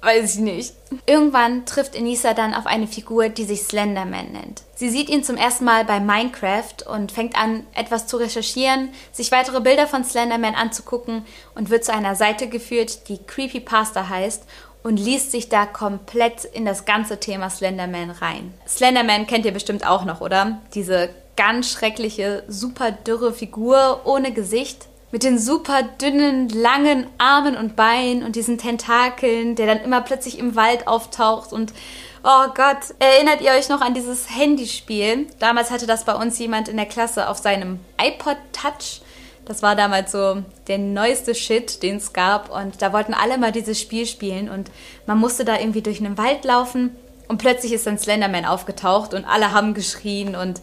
Weiß 0.02 0.34
ich 0.34 0.40
nicht. 0.40 0.74
Irgendwann 1.06 1.64
trifft 1.64 1.94
Enisa 1.94 2.34
dann 2.34 2.54
auf 2.54 2.66
eine 2.66 2.88
Figur, 2.88 3.28
die 3.28 3.44
sich 3.44 3.62
Slenderman 3.62 4.32
nennt. 4.32 4.62
Sie 4.74 4.90
sieht 4.90 5.08
ihn 5.08 5.22
zum 5.22 5.36
ersten 5.36 5.64
Mal 5.64 5.84
bei 5.84 6.00
Minecraft 6.00 6.88
und 6.92 7.12
fängt 7.12 7.36
an, 7.36 7.64
etwas 7.72 8.08
zu 8.08 8.16
recherchieren, 8.16 8.88
sich 9.12 9.30
weitere 9.30 9.60
Bilder 9.60 9.86
von 9.86 10.02
Slenderman 10.02 10.56
anzugucken 10.56 11.24
und 11.54 11.70
wird 11.70 11.84
zu 11.84 11.92
einer 11.92 12.16
Seite 12.16 12.48
geführt, 12.48 13.08
die 13.08 13.18
Creepypasta 13.18 14.08
heißt 14.08 14.42
und 14.82 14.96
liest 14.96 15.30
sich 15.30 15.48
da 15.48 15.66
komplett 15.66 16.44
in 16.46 16.64
das 16.64 16.84
ganze 16.84 17.20
Thema 17.20 17.48
Slenderman 17.48 18.10
rein. 18.10 18.52
Slenderman 18.66 19.28
kennt 19.28 19.44
ihr 19.44 19.52
bestimmt 19.52 19.86
auch 19.86 20.04
noch, 20.04 20.20
oder? 20.20 20.58
Diese 20.74 21.10
ganz 21.36 21.70
schreckliche, 21.70 22.44
super 22.48 22.90
dürre 22.92 23.32
Figur 23.32 24.02
ohne 24.04 24.32
Gesicht 24.32 24.88
mit 25.12 25.24
den 25.24 25.38
super 25.38 25.82
dünnen, 25.82 26.48
langen 26.48 27.06
Armen 27.18 27.56
und 27.56 27.76
Beinen 27.76 28.22
und 28.22 28.34
diesen 28.34 28.56
Tentakeln, 28.56 29.54
der 29.54 29.66
dann 29.66 29.84
immer 29.84 30.00
plötzlich 30.00 30.38
im 30.38 30.56
Wald 30.56 30.88
auftaucht 30.88 31.52
und 31.52 31.72
oh 32.24 32.46
Gott, 32.54 32.94
erinnert 32.98 33.42
ihr 33.42 33.52
euch 33.52 33.68
noch 33.68 33.82
an 33.82 33.94
dieses 33.94 34.34
Handyspiel? 34.34 35.26
Damals 35.38 35.70
hatte 35.70 35.86
das 35.86 36.04
bei 36.04 36.14
uns 36.14 36.38
jemand 36.38 36.68
in 36.68 36.78
der 36.78 36.86
Klasse 36.86 37.28
auf 37.28 37.36
seinem 37.36 37.78
iPod 38.00 38.38
Touch. 38.52 39.02
Das 39.44 39.62
war 39.62 39.76
damals 39.76 40.12
so 40.12 40.42
der 40.68 40.78
neueste 40.78 41.34
Shit, 41.34 41.82
den 41.82 41.96
es 41.96 42.12
gab 42.14 42.50
und 42.50 42.80
da 42.80 42.92
wollten 42.92 43.12
alle 43.12 43.36
mal 43.36 43.52
dieses 43.52 43.78
Spiel 43.78 44.06
spielen 44.06 44.48
und 44.48 44.70
man 45.06 45.18
musste 45.18 45.44
da 45.44 45.58
irgendwie 45.58 45.82
durch 45.82 46.00
einen 46.00 46.16
Wald 46.16 46.44
laufen 46.44 46.96
Und 47.28 47.38
plötzlich 47.38 47.72
ist 47.72 47.86
dann 47.86 47.98
Slenderman 47.98 48.44
aufgetaucht 48.44 49.14
und 49.14 49.24
alle 49.24 49.52
haben 49.52 49.74
geschrien 49.74 50.36
und 50.36 50.60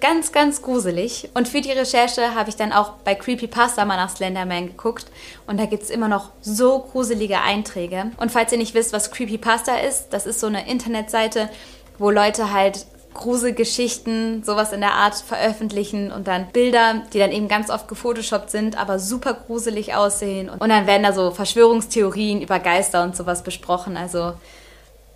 ganz, 0.00 0.32
ganz 0.32 0.62
gruselig. 0.62 1.30
Und 1.34 1.48
für 1.48 1.60
die 1.60 1.72
Recherche 1.72 2.34
habe 2.34 2.50
ich 2.50 2.56
dann 2.56 2.72
auch 2.72 2.92
bei 3.04 3.14
Creepypasta 3.14 3.84
mal 3.84 3.96
nach 3.96 4.14
Slenderman 4.14 4.68
geguckt 4.68 5.06
und 5.46 5.58
da 5.58 5.66
gibt 5.66 5.82
es 5.84 5.90
immer 5.90 6.08
noch 6.08 6.30
so 6.40 6.80
gruselige 6.80 7.40
Einträge. 7.40 8.10
Und 8.16 8.32
falls 8.32 8.52
ihr 8.52 8.58
nicht 8.58 8.74
wisst, 8.74 8.92
was 8.92 9.10
Creepypasta 9.10 9.76
ist, 9.76 10.08
das 10.10 10.26
ist 10.26 10.40
so 10.40 10.46
eine 10.46 10.68
Internetseite, 10.68 11.50
wo 11.98 12.10
Leute 12.10 12.52
halt 12.52 12.86
Gruselgeschichten, 13.14 14.42
sowas 14.42 14.72
in 14.72 14.80
der 14.80 14.94
Art 14.94 15.14
veröffentlichen 15.14 16.10
und 16.10 16.26
dann 16.26 16.48
Bilder, 16.48 17.02
die 17.12 17.20
dann 17.20 17.30
eben 17.30 17.48
ganz 17.48 17.70
oft 17.70 17.88
gefotoshoppt 17.88 18.50
sind, 18.50 18.76
aber 18.76 18.98
super 18.98 19.34
gruselig 19.34 19.94
aussehen. 19.94 20.50
Und 20.50 20.68
dann 20.68 20.86
werden 20.86 21.04
da 21.04 21.12
so 21.12 21.30
Verschwörungstheorien 21.30 22.42
über 22.42 22.58
Geister 22.58 23.04
und 23.04 23.16
sowas 23.16 23.44
besprochen. 23.44 23.96
Also 23.96 24.34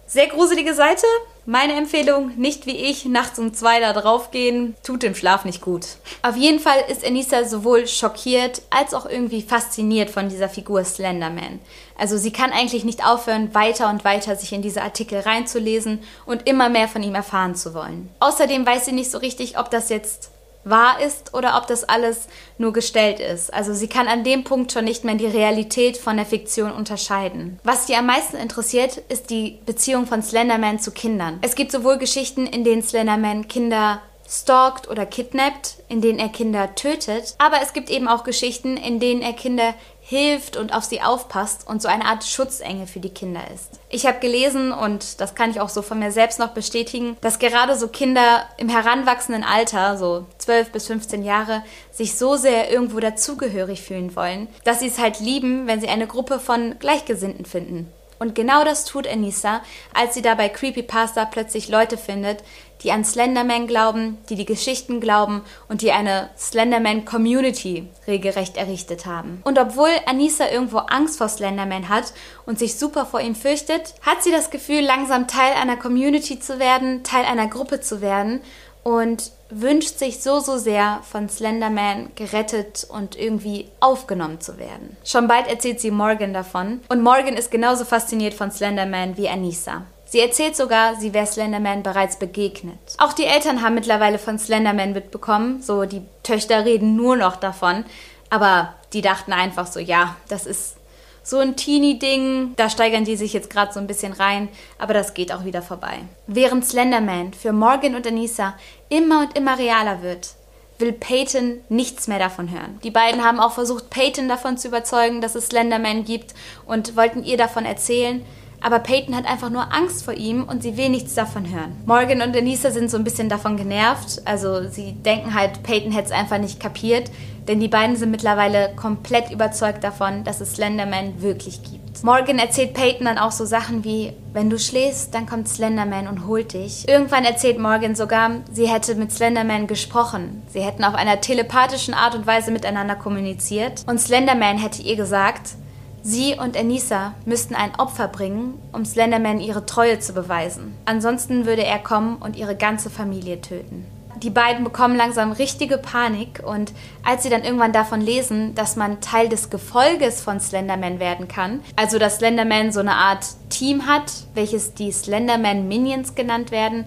sehr 0.06 0.28
gruselige 0.28 0.74
Seite. 0.74 1.06
Meine 1.50 1.76
Empfehlung, 1.76 2.32
nicht 2.36 2.66
wie 2.66 2.76
ich 2.76 3.06
nachts 3.06 3.38
um 3.38 3.54
zwei 3.54 3.80
da 3.80 3.94
draufgehen, 3.94 4.76
tut 4.82 5.02
dem 5.02 5.14
Schlaf 5.14 5.46
nicht 5.46 5.62
gut. 5.62 5.86
Auf 6.20 6.36
jeden 6.36 6.60
Fall 6.60 6.76
ist 6.90 7.06
Anissa 7.06 7.44
sowohl 7.44 7.86
schockiert 7.86 8.60
als 8.68 8.92
auch 8.92 9.06
irgendwie 9.06 9.40
fasziniert 9.40 10.10
von 10.10 10.28
dieser 10.28 10.50
Figur 10.50 10.84
Slenderman. 10.84 11.58
Also 11.96 12.18
sie 12.18 12.32
kann 12.32 12.52
eigentlich 12.52 12.84
nicht 12.84 13.02
aufhören, 13.02 13.54
weiter 13.54 13.88
und 13.88 14.04
weiter 14.04 14.36
sich 14.36 14.52
in 14.52 14.60
diese 14.60 14.82
Artikel 14.82 15.20
reinzulesen 15.20 16.00
und 16.26 16.46
immer 16.46 16.68
mehr 16.68 16.86
von 16.86 17.02
ihm 17.02 17.14
erfahren 17.14 17.54
zu 17.54 17.72
wollen. 17.72 18.10
Außerdem 18.20 18.66
weiß 18.66 18.84
sie 18.84 18.92
nicht 18.92 19.10
so 19.10 19.16
richtig, 19.16 19.58
ob 19.58 19.70
das 19.70 19.88
jetzt 19.88 20.30
wahr 20.70 21.00
ist 21.00 21.34
oder 21.34 21.56
ob 21.56 21.66
das 21.66 21.84
alles 21.84 22.28
nur 22.58 22.72
gestellt 22.72 23.20
ist. 23.20 23.52
Also 23.52 23.74
sie 23.74 23.88
kann 23.88 24.08
an 24.08 24.24
dem 24.24 24.44
Punkt 24.44 24.72
schon 24.72 24.84
nicht 24.84 25.04
mehr 25.04 25.14
die 25.14 25.26
Realität 25.26 25.96
von 25.96 26.16
der 26.16 26.26
Fiktion 26.26 26.72
unterscheiden. 26.72 27.58
Was 27.64 27.86
sie 27.86 27.94
am 27.94 28.06
meisten 28.06 28.36
interessiert, 28.36 28.96
ist 29.08 29.30
die 29.30 29.58
Beziehung 29.66 30.06
von 30.06 30.22
Slenderman 30.22 30.78
zu 30.78 30.90
Kindern. 30.90 31.38
Es 31.42 31.54
gibt 31.54 31.72
sowohl 31.72 31.98
Geschichten, 31.98 32.46
in 32.46 32.64
denen 32.64 32.82
Slenderman 32.82 33.48
Kinder 33.48 34.00
stalkt 34.28 34.88
oder 34.88 35.06
kidnappt, 35.06 35.76
in 35.88 36.02
denen 36.02 36.18
er 36.18 36.28
Kinder 36.28 36.74
tötet, 36.74 37.34
aber 37.38 37.62
es 37.62 37.72
gibt 37.72 37.88
eben 37.88 38.08
auch 38.08 38.24
Geschichten, 38.24 38.76
in 38.76 39.00
denen 39.00 39.22
er 39.22 39.32
Kinder 39.32 39.74
hilft 40.08 40.56
und 40.56 40.72
auf 40.72 40.84
sie 40.84 41.02
aufpasst 41.02 41.68
und 41.68 41.82
so 41.82 41.88
eine 41.88 42.06
Art 42.06 42.24
Schutzengel 42.24 42.86
für 42.86 42.98
die 42.98 43.10
Kinder 43.10 43.42
ist. 43.54 43.78
Ich 43.90 44.06
habe 44.06 44.20
gelesen 44.20 44.72
und 44.72 45.20
das 45.20 45.34
kann 45.34 45.50
ich 45.50 45.60
auch 45.60 45.68
so 45.68 45.82
von 45.82 45.98
mir 45.98 46.12
selbst 46.12 46.38
noch 46.38 46.52
bestätigen, 46.52 47.18
dass 47.20 47.38
gerade 47.38 47.76
so 47.76 47.88
Kinder 47.88 48.46
im 48.56 48.70
heranwachsenden 48.70 49.44
Alter, 49.44 49.98
so 49.98 50.24
12 50.38 50.72
bis 50.72 50.86
15 50.86 51.22
Jahre, 51.22 51.62
sich 51.92 52.16
so 52.16 52.36
sehr 52.36 52.70
irgendwo 52.70 53.00
dazugehörig 53.00 53.82
fühlen 53.82 54.16
wollen, 54.16 54.48
dass 54.64 54.80
sie 54.80 54.86
es 54.86 54.98
halt 54.98 55.20
lieben, 55.20 55.66
wenn 55.66 55.82
sie 55.82 55.88
eine 55.88 56.06
Gruppe 56.06 56.40
von 56.40 56.78
Gleichgesinnten 56.78 57.44
finden. 57.44 57.92
Und 58.18 58.34
genau 58.34 58.64
das 58.64 58.84
tut 58.84 59.06
Anissa, 59.06 59.60
als 59.94 60.14
sie 60.14 60.22
da 60.22 60.34
bei 60.34 60.48
Creepypasta 60.48 61.26
plötzlich 61.26 61.68
Leute 61.68 61.96
findet, 61.96 62.42
die 62.82 62.92
an 62.92 63.04
Slenderman 63.04 63.66
glauben, 63.66 64.18
die 64.28 64.36
die 64.36 64.44
Geschichten 64.44 65.00
glauben 65.00 65.42
und 65.68 65.82
die 65.82 65.92
eine 65.92 66.30
Slenderman-Community 66.38 67.88
regelrecht 68.06 68.56
errichtet 68.56 69.06
haben. 69.06 69.40
Und 69.44 69.58
obwohl 69.58 69.90
Anissa 70.06 70.48
irgendwo 70.48 70.78
Angst 70.78 71.18
vor 71.18 71.28
Slenderman 71.28 71.88
hat 71.88 72.12
und 72.46 72.58
sich 72.58 72.76
super 72.76 73.06
vor 73.06 73.20
ihm 73.20 73.34
fürchtet, 73.34 73.94
hat 74.02 74.22
sie 74.22 74.30
das 74.30 74.50
Gefühl, 74.50 74.80
langsam 74.80 75.26
Teil 75.26 75.54
einer 75.54 75.76
Community 75.76 76.38
zu 76.38 76.58
werden, 76.58 77.02
Teil 77.02 77.24
einer 77.24 77.48
Gruppe 77.48 77.80
zu 77.80 78.00
werden 78.00 78.40
und 78.82 79.32
wünscht 79.50 79.98
sich 79.98 80.22
so, 80.22 80.40
so 80.40 80.58
sehr, 80.58 81.00
von 81.10 81.28
Slenderman 81.28 82.10
gerettet 82.14 82.86
und 82.88 83.18
irgendwie 83.18 83.68
aufgenommen 83.80 84.40
zu 84.40 84.58
werden. 84.58 84.96
Schon 85.04 85.26
bald 85.26 85.46
erzählt 85.46 85.80
sie 85.80 85.90
Morgan 85.90 86.32
davon 86.32 86.80
und 86.88 87.02
Morgan 87.02 87.34
ist 87.34 87.50
genauso 87.50 87.84
fasziniert 87.84 88.34
von 88.34 88.50
Slenderman 88.50 89.16
wie 89.16 89.28
Anissa. 89.28 89.84
Sie 90.10 90.20
erzählt 90.20 90.56
sogar, 90.56 90.96
sie 90.96 91.12
wäre 91.12 91.26
Slenderman 91.26 91.82
bereits 91.82 92.18
begegnet. 92.18 92.78
Auch 92.96 93.12
die 93.12 93.26
Eltern 93.26 93.60
haben 93.60 93.74
mittlerweile 93.74 94.18
von 94.18 94.38
Slenderman 94.38 94.94
mitbekommen, 94.94 95.60
so 95.60 95.84
die 95.84 96.00
Töchter 96.22 96.64
reden 96.64 96.96
nur 96.96 97.14
noch 97.14 97.36
davon, 97.36 97.84
aber 98.30 98.72
die 98.94 99.02
dachten 99.02 99.34
einfach 99.34 99.66
so, 99.66 99.80
ja, 99.80 100.16
das 100.30 100.46
ist 100.46 100.76
so 101.22 101.40
ein 101.40 101.56
Teenie-Ding, 101.56 102.54
da 102.56 102.70
steigern 102.70 103.04
die 103.04 103.16
sich 103.16 103.34
jetzt 103.34 103.50
gerade 103.50 103.70
so 103.70 103.80
ein 103.80 103.86
bisschen 103.86 104.14
rein, 104.14 104.48
aber 104.78 104.94
das 104.94 105.12
geht 105.12 105.30
auch 105.30 105.44
wieder 105.44 105.60
vorbei. 105.60 105.98
Während 106.26 106.64
Slenderman 106.64 107.34
für 107.34 107.52
Morgan 107.52 107.94
und 107.94 108.06
Anissa 108.06 108.54
immer 108.88 109.20
und 109.20 109.36
immer 109.36 109.58
realer 109.58 110.02
wird, 110.02 110.30
will 110.78 110.92
Peyton 110.92 111.60
nichts 111.68 112.08
mehr 112.08 112.18
davon 112.18 112.50
hören. 112.50 112.78
Die 112.82 112.90
beiden 112.90 113.24
haben 113.24 113.40
auch 113.40 113.52
versucht, 113.52 113.90
Peyton 113.90 114.26
davon 114.26 114.56
zu 114.56 114.68
überzeugen, 114.68 115.20
dass 115.20 115.34
es 115.34 115.48
Slenderman 115.48 116.06
gibt 116.06 116.32
und 116.64 116.96
wollten 116.96 117.24
ihr 117.24 117.36
davon 117.36 117.66
erzählen, 117.66 118.24
aber 118.60 118.80
Peyton 118.80 119.16
hat 119.16 119.26
einfach 119.26 119.50
nur 119.50 119.72
Angst 119.72 120.04
vor 120.04 120.14
ihm 120.14 120.44
und 120.44 120.62
sie 120.62 120.76
will 120.76 120.88
nichts 120.88 121.14
davon 121.14 121.48
hören. 121.52 121.76
Morgan 121.86 122.22
und 122.22 122.36
Anissa 122.36 122.70
sind 122.70 122.90
so 122.90 122.96
ein 122.96 123.04
bisschen 123.04 123.28
davon 123.28 123.56
genervt. 123.56 124.22
Also 124.24 124.68
sie 124.68 124.92
denken 124.92 125.34
halt, 125.34 125.62
Peyton 125.62 125.92
hätte 125.92 126.06
es 126.06 126.12
einfach 126.12 126.38
nicht 126.38 126.60
kapiert. 126.60 127.10
Denn 127.46 127.60
die 127.60 127.68
beiden 127.68 127.96
sind 127.96 128.10
mittlerweile 128.10 128.74
komplett 128.76 129.30
überzeugt 129.30 129.82
davon, 129.82 130.22
dass 130.22 130.42
es 130.42 130.54
Slenderman 130.54 131.22
wirklich 131.22 131.62
gibt. 131.62 132.04
Morgan 132.04 132.38
erzählt 132.38 132.74
Peyton 132.74 133.06
dann 133.06 133.16
auch 133.16 133.32
so 133.32 133.46
Sachen 133.46 133.84
wie, 133.84 134.12
wenn 134.34 134.50
du 134.50 134.58
schläfst, 134.58 135.14
dann 135.14 135.26
kommt 135.26 135.48
Slenderman 135.48 136.08
und 136.08 136.26
holt 136.26 136.52
dich. 136.52 136.86
Irgendwann 136.86 137.24
erzählt 137.24 137.58
Morgan 137.58 137.94
sogar, 137.94 138.30
sie 138.52 138.68
hätte 138.68 138.94
mit 138.96 139.12
Slenderman 139.12 139.66
gesprochen. 139.66 140.42
Sie 140.48 140.60
hätten 140.60 140.84
auf 140.84 140.94
einer 140.94 141.22
telepathischen 141.22 141.94
Art 141.94 142.14
und 142.14 142.26
Weise 142.26 142.50
miteinander 142.50 142.96
kommuniziert. 142.96 143.82
Und 143.86 143.98
Slenderman 143.98 144.58
hätte 144.58 144.82
ihr 144.82 144.96
gesagt, 144.96 145.52
Sie 146.02 146.36
und 146.38 146.56
Anissa 146.56 147.14
müssten 147.24 147.54
ein 147.54 147.74
Opfer 147.76 148.08
bringen, 148.08 148.58
um 148.72 148.84
Slenderman 148.84 149.40
ihre 149.40 149.66
Treue 149.66 149.98
zu 149.98 150.12
beweisen. 150.12 150.74
Ansonsten 150.84 151.46
würde 151.46 151.64
er 151.64 151.78
kommen 151.78 152.16
und 152.16 152.36
ihre 152.36 152.56
ganze 152.56 152.90
Familie 152.90 153.40
töten. 153.40 153.84
Die 154.22 154.30
beiden 154.30 154.64
bekommen 154.64 154.96
langsam 154.96 155.30
richtige 155.30 155.78
Panik 155.78 156.42
und 156.44 156.72
als 157.04 157.22
sie 157.22 157.30
dann 157.30 157.44
irgendwann 157.44 157.72
davon 157.72 158.00
lesen, 158.00 158.54
dass 158.56 158.74
man 158.74 159.00
Teil 159.00 159.28
des 159.28 159.48
Gefolges 159.48 160.20
von 160.20 160.40
Slenderman 160.40 160.98
werden 160.98 161.28
kann, 161.28 161.60
also 161.76 161.98
dass 161.98 162.16
Slenderman 162.16 162.72
so 162.72 162.80
eine 162.80 162.96
Art 162.96 163.26
Team 163.48 163.86
hat, 163.86 164.10
welches 164.34 164.74
die 164.74 164.90
Slenderman 164.90 165.68
Minions 165.68 166.16
genannt 166.16 166.50
werden, 166.50 166.86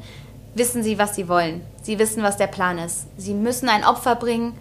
wissen 0.55 0.83
sie, 0.83 0.97
was 0.97 1.15
sie 1.15 1.29
wollen. 1.29 1.61
Sie 1.81 1.99
wissen, 1.99 2.21
was 2.21 2.35
der 2.35 2.47
Plan 2.47 2.77
ist. 2.77 3.07
Sie 3.17 3.33
müssen 3.33 3.69
ein 3.69 3.85
Opfer 3.85 4.15
bringen, 4.15 4.53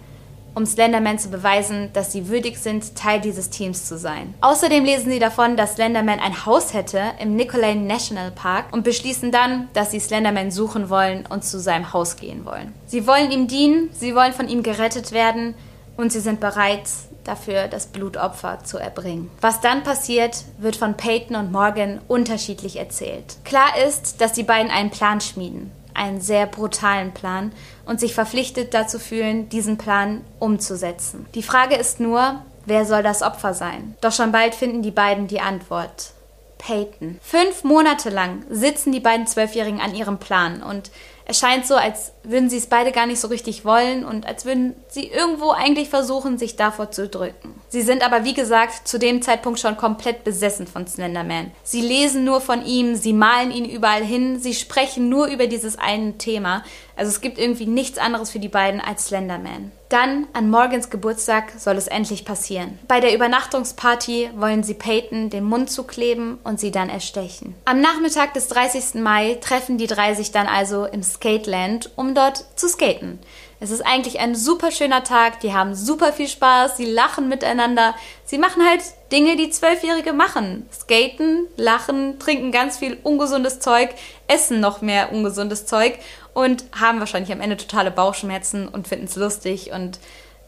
um 0.54 0.66
Slenderman 0.66 1.18
zu 1.18 1.28
beweisen, 1.28 1.90
dass 1.92 2.12
sie 2.12 2.28
würdig 2.28 2.58
sind, 2.58 2.96
Teil 2.96 3.20
dieses 3.20 3.50
Teams 3.50 3.86
zu 3.86 3.98
sein. 3.98 4.34
Außerdem 4.40 4.84
lesen 4.84 5.10
sie 5.10 5.18
davon, 5.18 5.56
dass 5.56 5.74
Slenderman 5.74 6.20
ein 6.20 6.46
Haus 6.46 6.74
hätte 6.74 7.00
im 7.20 7.36
Nicolay 7.36 7.74
National 7.74 8.30
Park 8.30 8.66
und 8.72 8.84
beschließen 8.84 9.30
dann, 9.32 9.68
dass 9.72 9.90
sie 9.90 10.00
Slenderman 10.00 10.50
suchen 10.50 10.90
wollen 10.90 11.26
und 11.26 11.44
zu 11.44 11.60
seinem 11.60 11.92
Haus 11.92 12.16
gehen 12.16 12.44
wollen. 12.44 12.72
Sie 12.86 13.06
wollen 13.06 13.30
ihm 13.30 13.46
dienen, 13.46 13.90
sie 13.92 14.14
wollen 14.14 14.32
von 14.32 14.48
ihm 14.48 14.62
gerettet 14.62 15.12
werden 15.12 15.54
und 15.96 16.12
sie 16.12 16.20
sind 16.20 16.40
bereit, 16.40 16.88
dafür 17.24 17.68
das 17.68 17.86
Blutopfer 17.86 18.64
zu 18.64 18.78
erbringen. 18.78 19.30
Was 19.40 19.60
dann 19.60 19.82
passiert, 19.82 20.44
wird 20.58 20.76
von 20.76 20.96
Peyton 20.96 21.36
und 21.36 21.52
Morgan 21.52 22.00
unterschiedlich 22.08 22.78
erzählt. 22.78 23.36
Klar 23.44 23.78
ist, 23.86 24.20
dass 24.20 24.32
die 24.32 24.42
beiden 24.42 24.70
einen 24.70 24.90
Plan 24.90 25.20
schmieden 25.20 25.70
einen 25.94 26.20
sehr 26.20 26.46
brutalen 26.46 27.12
Plan 27.12 27.52
und 27.86 28.00
sich 28.00 28.14
verpflichtet 28.14 28.74
dazu 28.74 28.98
fühlen, 28.98 29.48
diesen 29.48 29.78
Plan 29.78 30.24
umzusetzen. 30.38 31.26
Die 31.34 31.42
Frage 31.42 31.76
ist 31.76 32.00
nur, 32.00 32.42
wer 32.66 32.84
soll 32.84 33.02
das 33.02 33.22
Opfer 33.22 33.54
sein? 33.54 33.96
Doch 34.00 34.12
schon 34.12 34.32
bald 34.32 34.54
finden 34.54 34.82
die 34.82 34.90
beiden 34.90 35.26
die 35.26 35.40
Antwort. 35.40 36.12
Peyton. 36.58 37.18
Fünf 37.22 37.64
Monate 37.64 38.10
lang 38.10 38.44
sitzen 38.50 38.92
die 38.92 39.00
beiden 39.00 39.26
Zwölfjährigen 39.26 39.80
an 39.80 39.94
ihrem 39.94 40.18
Plan 40.18 40.62
und 40.62 40.90
es 41.30 41.38
scheint 41.38 41.64
so, 41.64 41.76
als 41.76 42.12
würden 42.22 42.50
sie 42.50 42.58
es 42.58 42.66
beide 42.66 42.92
gar 42.92 43.06
nicht 43.06 43.20
so 43.20 43.28
richtig 43.28 43.64
wollen 43.64 44.04
und 44.04 44.26
als 44.26 44.44
würden 44.44 44.74
sie 44.88 45.06
irgendwo 45.06 45.50
eigentlich 45.50 45.88
versuchen, 45.88 46.38
sich 46.38 46.56
davor 46.56 46.90
zu 46.90 47.08
drücken. 47.08 47.54
Sie 47.68 47.82
sind 47.82 48.04
aber, 48.04 48.24
wie 48.24 48.34
gesagt, 48.34 48.86
zu 48.86 48.98
dem 48.98 49.22
Zeitpunkt 49.22 49.60
schon 49.60 49.76
komplett 49.76 50.24
besessen 50.24 50.66
von 50.66 50.86
Slenderman. 50.86 51.50
Sie 51.62 51.80
lesen 51.80 52.24
nur 52.24 52.40
von 52.40 52.64
ihm, 52.64 52.96
sie 52.96 53.12
malen 53.12 53.50
ihn 53.50 53.64
überall 53.64 54.04
hin, 54.04 54.40
sie 54.40 54.54
sprechen 54.54 55.08
nur 55.08 55.28
über 55.28 55.46
dieses 55.46 55.78
eine 55.78 56.18
Thema. 56.18 56.64
Also 56.96 57.10
es 57.10 57.20
gibt 57.20 57.38
irgendwie 57.38 57.66
nichts 57.66 57.98
anderes 57.98 58.30
für 58.30 58.40
die 58.40 58.48
beiden 58.48 58.80
als 58.80 59.06
Slenderman. 59.06 59.72
Dann, 59.88 60.28
an 60.34 60.50
Morgans 60.50 60.90
Geburtstag, 60.90 61.52
soll 61.58 61.76
es 61.76 61.88
endlich 61.88 62.24
passieren. 62.24 62.78
Bei 62.86 63.00
der 63.00 63.14
Übernachtungsparty 63.14 64.30
wollen 64.36 64.62
sie 64.62 64.74
Peyton 64.74 65.30
den 65.30 65.42
Mund 65.44 65.68
zukleben 65.70 66.38
und 66.44 66.60
sie 66.60 66.70
dann 66.70 66.88
erstechen. 66.88 67.54
Am 67.64 67.80
Nachmittag 67.80 68.34
des 68.34 68.46
30. 68.48 69.00
Mai 69.00 69.38
treffen 69.40 69.78
die 69.78 69.88
drei 69.88 70.14
sich 70.14 70.30
dann 70.30 70.46
also 70.46 70.84
im 70.84 71.02
Skateland, 71.02 71.90
um 71.96 72.09
dort 72.14 72.44
zu 72.56 72.68
skaten. 72.68 73.18
Es 73.62 73.70
ist 73.70 73.82
eigentlich 73.82 74.20
ein 74.20 74.34
super 74.34 74.70
schöner 74.70 75.04
Tag, 75.04 75.40
die 75.40 75.52
haben 75.52 75.74
super 75.74 76.14
viel 76.14 76.28
Spaß, 76.28 76.78
sie 76.78 76.86
lachen 76.86 77.28
miteinander. 77.28 77.94
Sie 78.24 78.38
machen 78.38 78.66
halt 78.66 78.80
Dinge, 79.12 79.36
die 79.36 79.50
Zwölfjährige 79.50 80.14
machen. 80.14 80.66
Skaten, 80.72 81.46
lachen, 81.56 82.18
trinken 82.18 82.52
ganz 82.52 82.78
viel 82.78 82.96
ungesundes 83.02 83.60
Zeug, 83.60 83.90
essen 84.28 84.60
noch 84.60 84.80
mehr 84.80 85.12
ungesundes 85.12 85.66
Zeug 85.66 85.98
und 86.32 86.64
haben 86.78 87.00
wahrscheinlich 87.00 87.32
am 87.32 87.42
Ende 87.42 87.58
totale 87.58 87.90
Bauchschmerzen 87.90 88.66
und 88.66 88.88
finden 88.88 89.04
es 89.04 89.16
lustig 89.16 89.72
und 89.72 89.98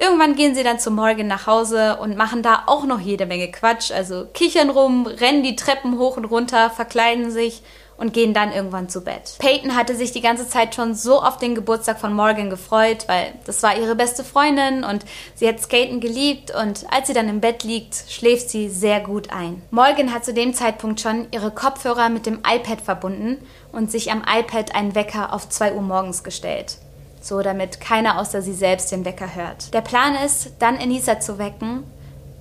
Irgendwann 0.02 0.34
gehen 0.34 0.56
sie 0.56 0.64
dann 0.64 0.80
zu 0.80 0.90
Morgan 0.90 1.28
nach 1.28 1.46
Hause 1.46 1.96
und 1.98 2.16
machen 2.16 2.42
da 2.42 2.64
auch 2.66 2.84
noch 2.86 2.98
jede 2.98 3.24
Menge 3.24 3.52
Quatsch. 3.52 3.92
Also 3.92 4.26
kichern 4.34 4.68
rum, 4.68 5.06
rennen 5.06 5.44
die 5.44 5.54
Treppen 5.54 5.96
hoch 5.96 6.16
und 6.16 6.24
runter, 6.24 6.70
verkleiden 6.70 7.30
sich 7.30 7.62
und 7.98 8.12
gehen 8.12 8.34
dann 8.34 8.52
irgendwann 8.52 8.88
zu 8.88 9.02
Bett. 9.04 9.36
Peyton 9.38 9.76
hatte 9.76 9.94
sich 9.94 10.10
die 10.10 10.20
ganze 10.20 10.48
Zeit 10.48 10.74
schon 10.74 10.96
so 10.96 11.22
auf 11.22 11.36
den 11.36 11.54
Geburtstag 11.54 12.00
von 12.00 12.14
Morgan 12.14 12.50
gefreut, 12.50 13.04
weil 13.06 13.32
das 13.44 13.62
war 13.62 13.78
ihre 13.78 13.94
beste 13.94 14.24
Freundin 14.24 14.82
und 14.82 15.04
sie 15.36 15.46
hat 15.46 15.60
Skaten 15.60 16.00
geliebt 16.00 16.52
und 16.52 16.84
als 16.90 17.06
sie 17.06 17.14
dann 17.14 17.28
im 17.28 17.40
Bett 17.40 17.62
liegt, 17.62 17.94
schläft 18.08 18.50
sie 18.50 18.70
sehr 18.70 18.98
gut 18.98 19.30
ein. 19.32 19.62
Morgan 19.70 20.12
hat 20.12 20.24
zu 20.24 20.34
dem 20.34 20.52
Zeitpunkt 20.52 21.00
schon 21.00 21.28
ihre 21.30 21.52
Kopfhörer 21.52 22.08
mit 22.08 22.26
dem 22.26 22.40
iPad 22.44 22.80
verbunden 22.80 23.38
und 23.70 23.92
sich 23.92 24.10
am 24.10 24.24
iPad 24.28 24.74
einen 24.74 24.96
Wecker 24.96 25.32
auf 25.32 25.48
2 25.48 25.74
Uhr 25.74 25.82
morgens 25.82 26.24
gestellt. 26.24 26.78
So, 27.22 27.40
damit 27.40 27.80
keiner 27.80 28.18
außer 28.18 28.42
sie 28.42 28.52
selbst 28.52 28.90
den 28.90 29.04
Wecker 29.04 29.34
hört. 29.34 29.72
Der 29.72 29.80
Plan 29.80 30.16
ist, 30.16 30.54
dann 30.58 30.76
Enisa 30.76 31.20
zu 31.20 31.38
wecken 31.38 31.84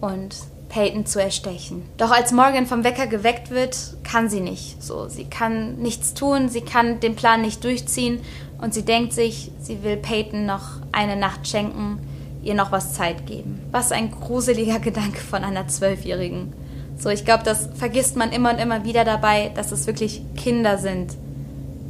und 0.02 0.36
Peyton 0.70 1.06
zu 1.06 1.22
erstechen. 1.22 1.84
Doch 1.98 2.10
als 2.10 2.32
Morgan 2.32 2.66
vom 2.66 2.84
Wecker 2.84 3.06
geweckt 3.06 3.52
wird, 3.52 3.78
kann 4.04 4.28
sie 4.28 4.40
nicht. 4.40 4.82
So, 4.82 5.08
sie 5.08 5.26
kann 5.26 5.76
nichts 5.76 6.16
tun, 6.16 6.50
sie 6.50 6.62
kann 6.62 7.00
den 7.00 7.16
Plan 7.16 7.42
nicht 7.42 7.64
durchziehen 7.64 8.22
und 8.60 8.74
sie 8.74 8.84
denkt 8.84 9.14
sich, 9.14 9.52
sie 9.62 9.84
will 9.84 9.98
Peyton 9.98 10.48
noch 10.48 10.64
eine 10.92 11.16
Nacht 11.16 11.48
schenken, 11.48 12.00
ihr 12.42 12.56
noch 12.56 12.72
was 12.72 12.96
Zeit 12.96 13.28
geben. 13.28 13.62
Was 13.72 13.92
ein 13.92 14.10
gruseliger 14.10 14.80
Gedanke 14.82 15.20
von 15.20 15.44
einer 15.44 15.68
Zwölfjährigen. 15.68 16.54
So, 16.98 17.10
ich 17.10 17.24
glaube, 17.24 17.44
das 17.44 17.70
vergisst 17.76 18.16
man 18.16 18.32
immer 18.32 18.52
und 18.52 18.60
immer 18.60 18.84
wieder 18.84 19.06
dabei, 19.06 19.52
dass 19.54 19.72
es 19.72 19.86
wirklich 19.86 20.24
Kinder 20.38 20.80
sind, 20.80 21.14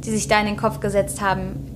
die 0.04 0.10
sich 0.10 0.28
da 0.28 0.40
in 0.40 0.46
den 0.46 0.56
Kopf 0.56 0.80
gesetzt 0.80 1.20
haben, 1.20 1.71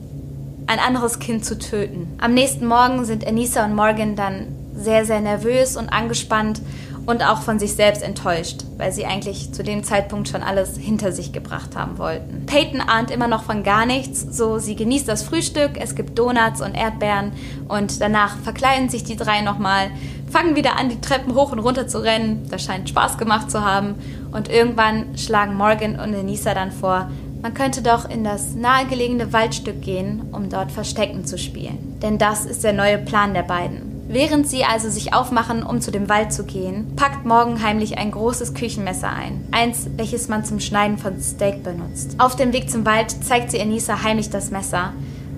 ein 0.67 0.79
anderes 0.79 1.19
Kind 1.19 1.45
zu 1.45 1.59
töten. 1.59 2.09
Am 2.19 2.35
nächsten 2.35 2.67
Morgen 2.67 3.05
sind 3.05 3.27
Anissa 3.27 3.65
und 3.65 3.75
Morgan 3.75 4.17
dann 4.17 4.49
sehr, 4.75 5.05
sehr 5.05 5.21
nervös 5.21 5.77
und 5.77 5.89
angespannt 5.89 6.61
und 7.07 7.23
auch 7.23 7.41
von 7.41 7.61
sich 7.61 7.75
selbst 7.75 8.03
enttäuscht, 8.03 8.65
weil 8.77 8.91
sie 8.91 9.07
eigentlich 9.07 9.53
zu 9.53 9.63
dem 9.63 9.85
Zeitpunkt 9.85 10.29
schon 10.29 10.43
alles 10.43 10.77
hinter 10.77 11.13
sich 11.13 11.33
gebracht 11.33 11.77
haben 11.77 11.99
wollten. 11.99 12.47
Peyton 12.47 12.81
ahnt 12.81 13.13
immer 13.13 13.29
noch 13.29 13.45
von 13.45 13.63
gar 13.63 13.87
nichts, 13.87 14.27
so 14.37 14.59
sie 14.59 14.75
genießt 14.75 15.07
das 15.07 15.23
Frühstück, 15.23 15.81
es 15.81 15.95
gibt 15.95 16.19
Donuts 16.19 16.61
und 16.61 16.75
Erdbeeren 16.75 17.33
und 17.69 18.01
danach 18.01 18.37
verkleiden 18.39 18.89
sich 18.89 19.05
die 19.05 19.17
drei 19.17 19.41
nochmal, 19.43 19.91
fangen 20.31 20.57
wieder 20.57 20.77
an, 20.77 20.89
die 20.89 21.01
Treppen 21.01 21.35
hoch 21.35 21.53
und 21.53 21.61
runter 21.61 21.87
zu 21.87 22.03
rennen, 22.03 22.49
das 22.51 22.65
scheint 22.65 22.89
Spaß 22.89 23.19
gemacht 23.19 23.53
zu 23.53 23.65
haben 23.65 23.95
und 24.33 24.49
irgendwann 24.49 25.17
schlagen 25.17 25.55
Morgan 25.55 25.93
und 25.93 26.15
Anissa 26.15 26.55
dann 26.55 26.73
vor, 26.73 27.09
man 27.47 27.55
könnte 27.55 27.81
doch 27.81 28.11
in 28.11 28.25
das 28.25 28.57
nahegelegene 28.57 29.33
Waldstück 29.33 29.81
gehen, 29.81 30.31
um 30.33 30.51
dort 30.51 30.73
Verstecken 30.73 31.25
zu 31.25 31.39
spielen. 31.39 31.97
Denn 32.03 32.19
das 32.19 32.45
ist 32.45 32.65
der 32.65 32.73
neue 32.73 32.99
Plan 32.99 33.35
der 33.35 33.45
beiden. 33.45 34.05
Während 34.09 34.49
sie 34.49 34.65
also 34.65 34.91
sich 34.91 35.15
aufmachen, 35.15 35.63
um 35.63 35.81
zu 35.81 35.93
dem 35.93 36.09
Wald 36.09 36.33
zu 36.33 36.43
gehen, 36.43 36.97
packt 36.97 37.25
Morgan 37.25 37.63
heimlich 37.63 37.99
ein 37.99 38.11
großes 38.11 38.55
Küchenmesser 38.55 39.11
ein. 39.11 39.47
Eins, 39.53 39.89
welches 39.95 40.27
man 40.27 40.45
zum 40.45 40.59
Schneiden 40.59 40.99
von 40.99 41.21
Steak 41.21 41.63
benutzt. 41.63 42.17
Auf 42.19 42.35
dem 42.35 42.53
Weg 42.53 42.69
zum 42.69 42.85
Wald 42.85 43.13
zeigt 43.25 43.53
sie 43.53 43.61
Anissa 43.61 44.03
heimlich 44.03 44.29
das 44.29 44.51
Messer, 44.51 44.93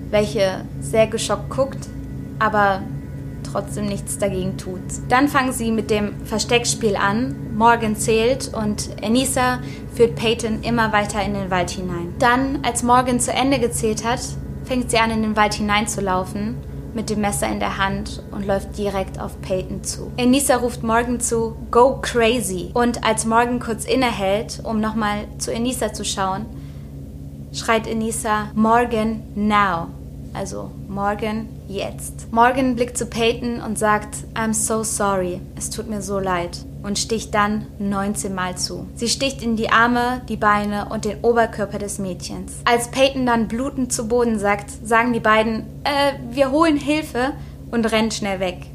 welche 0.09 0.61
sehr 0.81 1.05
geschockt 1.05 1.51
guckt, 1.51 1.89
aber 2.39 2.81
trotzdem 3.51 3.87
nichts 3.87 4.17
dagegen 4.17 4.57
tut. 4.57 4.81
Dann 5.09 5.27
fangen 5.27 5.51
sie 5.51 5.71
mit 5.71 5.89
dem 5.89 6.25
Versteckspiel 6.25 6.95
an. 6.95 7.35
Morgan 7.55 7.95
zählt 7.95 8.51
und 8.53 8.89
Anissa 9.03 9.59
führt 9.93 10.15
Peyton 10.15 10.61
immer 10.63 10.93
weiter 10.93 11.21
in 11.21 11.33
den 11.33 11.51
Wald 11.51 11.69
hinein. 11.71 12.13
Dann, 12.19 12.59
als 12.63 12.83
Morgan 12.83 13.19
zu 13.19 13.31
Ende 13.31 13.59
gezählt 13.59 14.05
hat, 14.05 14.21
fängt 14.65 14.91
sie 14.91 14.97
an, 14.97 15.11
in 15.11 15.21
den 15.21 15.35
Wald 15.35 15.55
hineinzulaufen 15.55 16.55
mit 16.93 17.09
dem 17.09 17.21
Messer 17.21 17.47
in 17.47 17.59
der 17.59 17.77
Hand 17.77 18.23
und 18.31 18.45
läuft 18.45 18.77
direkt 18.77 19.19
auf 19.19 19.39
Peyton 19.41 19.83
zu. 19.83 20.11
Enisa 20.17 20.57
ruft 20.57 20.83
Morgan 20.83 21.19
zu, 21.19 21.55
go 21.71 21.99
crazy. 22.01 22.71
Und 22.73 23.03
als 23.03 23.25
Morgan 23.25 23.59
kurz 23.59 23.85
innehält, 23.85 24.61
um 24.63 24.79
nochmal 24.79 25.25
zu 25.37 25.53
Enisa 25.53 25.93
zu 25.93 26.03
schauen, 26.03 26.45
schreit 27.53 27.87
Enisa, 27.87 28.49
Morgan 28.55 29.21
now. 29.35 29.87
Also 30.33 30.71
Morgan 30.87 31.47
jetzt. 31.69 32.31
Morgan 32.31 32.75
blickt 32.75 32.97
zu 32.97 33.05
Peyton 33.05 33.61
und 33.61 33.79
sagt, 33.79 34.17
I'm 34.33 34.53
so 34.53 34.83
sorry, 34.83 35.39
es 35.55 35.69
tut 35.69 35.89
mir 35.89 36.01
so 36.01 36.19
leid 36.19 36.65
und 36.83 36.97
sticht 36.97 37.33
dann 37.33 37.67
19 37.77 38.33
Mal 38.33 38.57
zu. 38.57 38.87
Sie 38.95 39.07
sticht 39.07 39.41
in 39.41 39.55
die 39.55 39.69
Arme, 39.69 40.21
die 40.27 40.37
Beine 40.37 40.89
und 40.89 41.05
den 41.05 41.21
Oberkörper 41.21 41.77
des 41.77 41.99
Mädchens. 41.99 42.53
Als 42.65 42.89
Peyton 42.89 43.25
dann 43.25 43.47
blutend 43.47 43.93
zu 43.93 44.07
Boden 44.07 44.39
sagt, 44.39 44.71
sagen 44.85 45.13
die 45.13 45.19
beiden, 45.19 45.61
äh, 45.83 46.13
wir 46.31 46.51
holen 46.51 46.77
Hilfe 46.77 47.33
und 47.71 47.91
rennen 47.91 48.11
schnell 48.11 48.39
weg. 48.39 48.65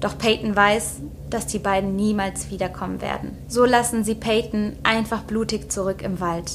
Doch 0.00 0.16
Peyton 0.16 0.54
weiß, 0.54 1.00
dass 1.30 1.46
die 1.46 1.58
beiden 1.58 1.96
niemals 1.96 2.50
wiederkommen 2.50 3.00
werden. 3.00 3.36
So 3.48 3.64
lassen 3.64 4.04
sie 4.04 4.14
Peyton 4.14 4.76
einfach 4.82 5.22
blutig 5.22 5.72
zurück 5.72 6.02
im 6.02 6.20
Wald. 6.20 6.52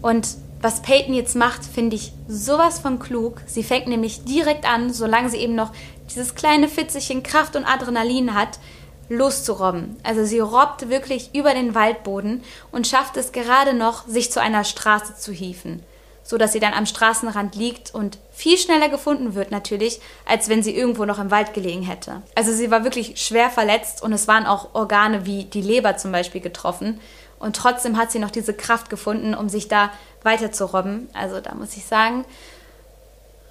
Und 0.00 0.36
was 0.62 0.80
Peyton 0.80 1.12
jetzt 1.12 1.34
macht, 1.34 1.64
finde 1.64 1.96
ich 1.96 2.12
sowas 2.28 2.78
von 2.78 3.00
klug. 3.00 3.42
Sie 3.46 3.64
fängt 3.64 3.88
nämlich 3.88 4.24
direkt 4.24 4.64
an, 4.64 4.92
solange 4.92 5.28
sie 5.28 5.38
eben 5.38 5.56
noch 5.56 5.72
dieses 6.08 6.36
kleine 6.36 6.68
Fitzelchen 6.68 7.24
Kraft 7.24 7.56
und 7.56 7.64
Adrenalin 7.64 8.34
hat, 8.34 8.60
loszurobben. 9.08 9.96
Also 10.04 10.24
sie 10.24 10.38
robbt 10.38 10.88
wirklich 10.88 11.34
über 11.34 11.52
den 11.52 11.74
Waldboden 11.74 12.42
und 12.70 12.86
schafft 12.86 13.16
es 13.16 13.32
gerade 13.32 13.74
noch, 13.74 14.06
sich 14.06 14.30
zu 14.30 14.40
einer 14.40 14.62
Straße 14.62 15.16
zu 15.16 15.32
hieven, 15.32 15.82
so 16.22 16.38
dass 16.38 16.52
sie 16.52 16.60
dann 16.60 16.74
am 16.74 16.86
Straßenrand 16.86 17.56
liegt 17.56 17.92
und 17.92 18.18
viel 18.30 18.56
schneller 18.56 18.88
gefunden 18.88 19.34
wird 19.34 19.50
natürlich, 19.50 20.00
als 20.24 20.48
wenn 20.48 20.62
sie 20.62 20.74
irgendwo 20.74 21.04
noch 21.04 21.18
im 21.18 21.32
Wald 21.32 21.54
gelegen 21.54 21.82
hätte. 21.82 22.22
Also 22.36 22.52
sie 22.52 22.70
war 22.70 22.84
wirklich 22.84 23.20
schwer 23.20 23.50
verletzt 23.50 24.00
und 24.02 24.12
es 24.12 24.28
waren 24.28 24.46
auch 24.46 24.74
Organe 24.74 25.26
wie 25.26 25.44
die 25.44 25.62
Leber 25.62 25.96
zum 25.96 26.12
Beispiel 26.12 26.40
getroffen. 26.40 27.00
Und 27.42 27.56
trotzdem 27.56 27.96
hat 27.98 28.12
sie 28.12 28.20
noch 28.20 28.30
diese 28.30 28.54
Kraft 28.54 28.88
gefunden, 28.88 29.34
um 29.34 29.48
sich 29.48 29.66
da 29.66 29.90
weiter 30.22 30.52
zu 30.52 30.66
robben. 30.66 31.08
Also 31.12 31.40
da 31.40 31.54
muss 31.54 31.76
ich 31.76 31.84
sagen, 31.84 32.24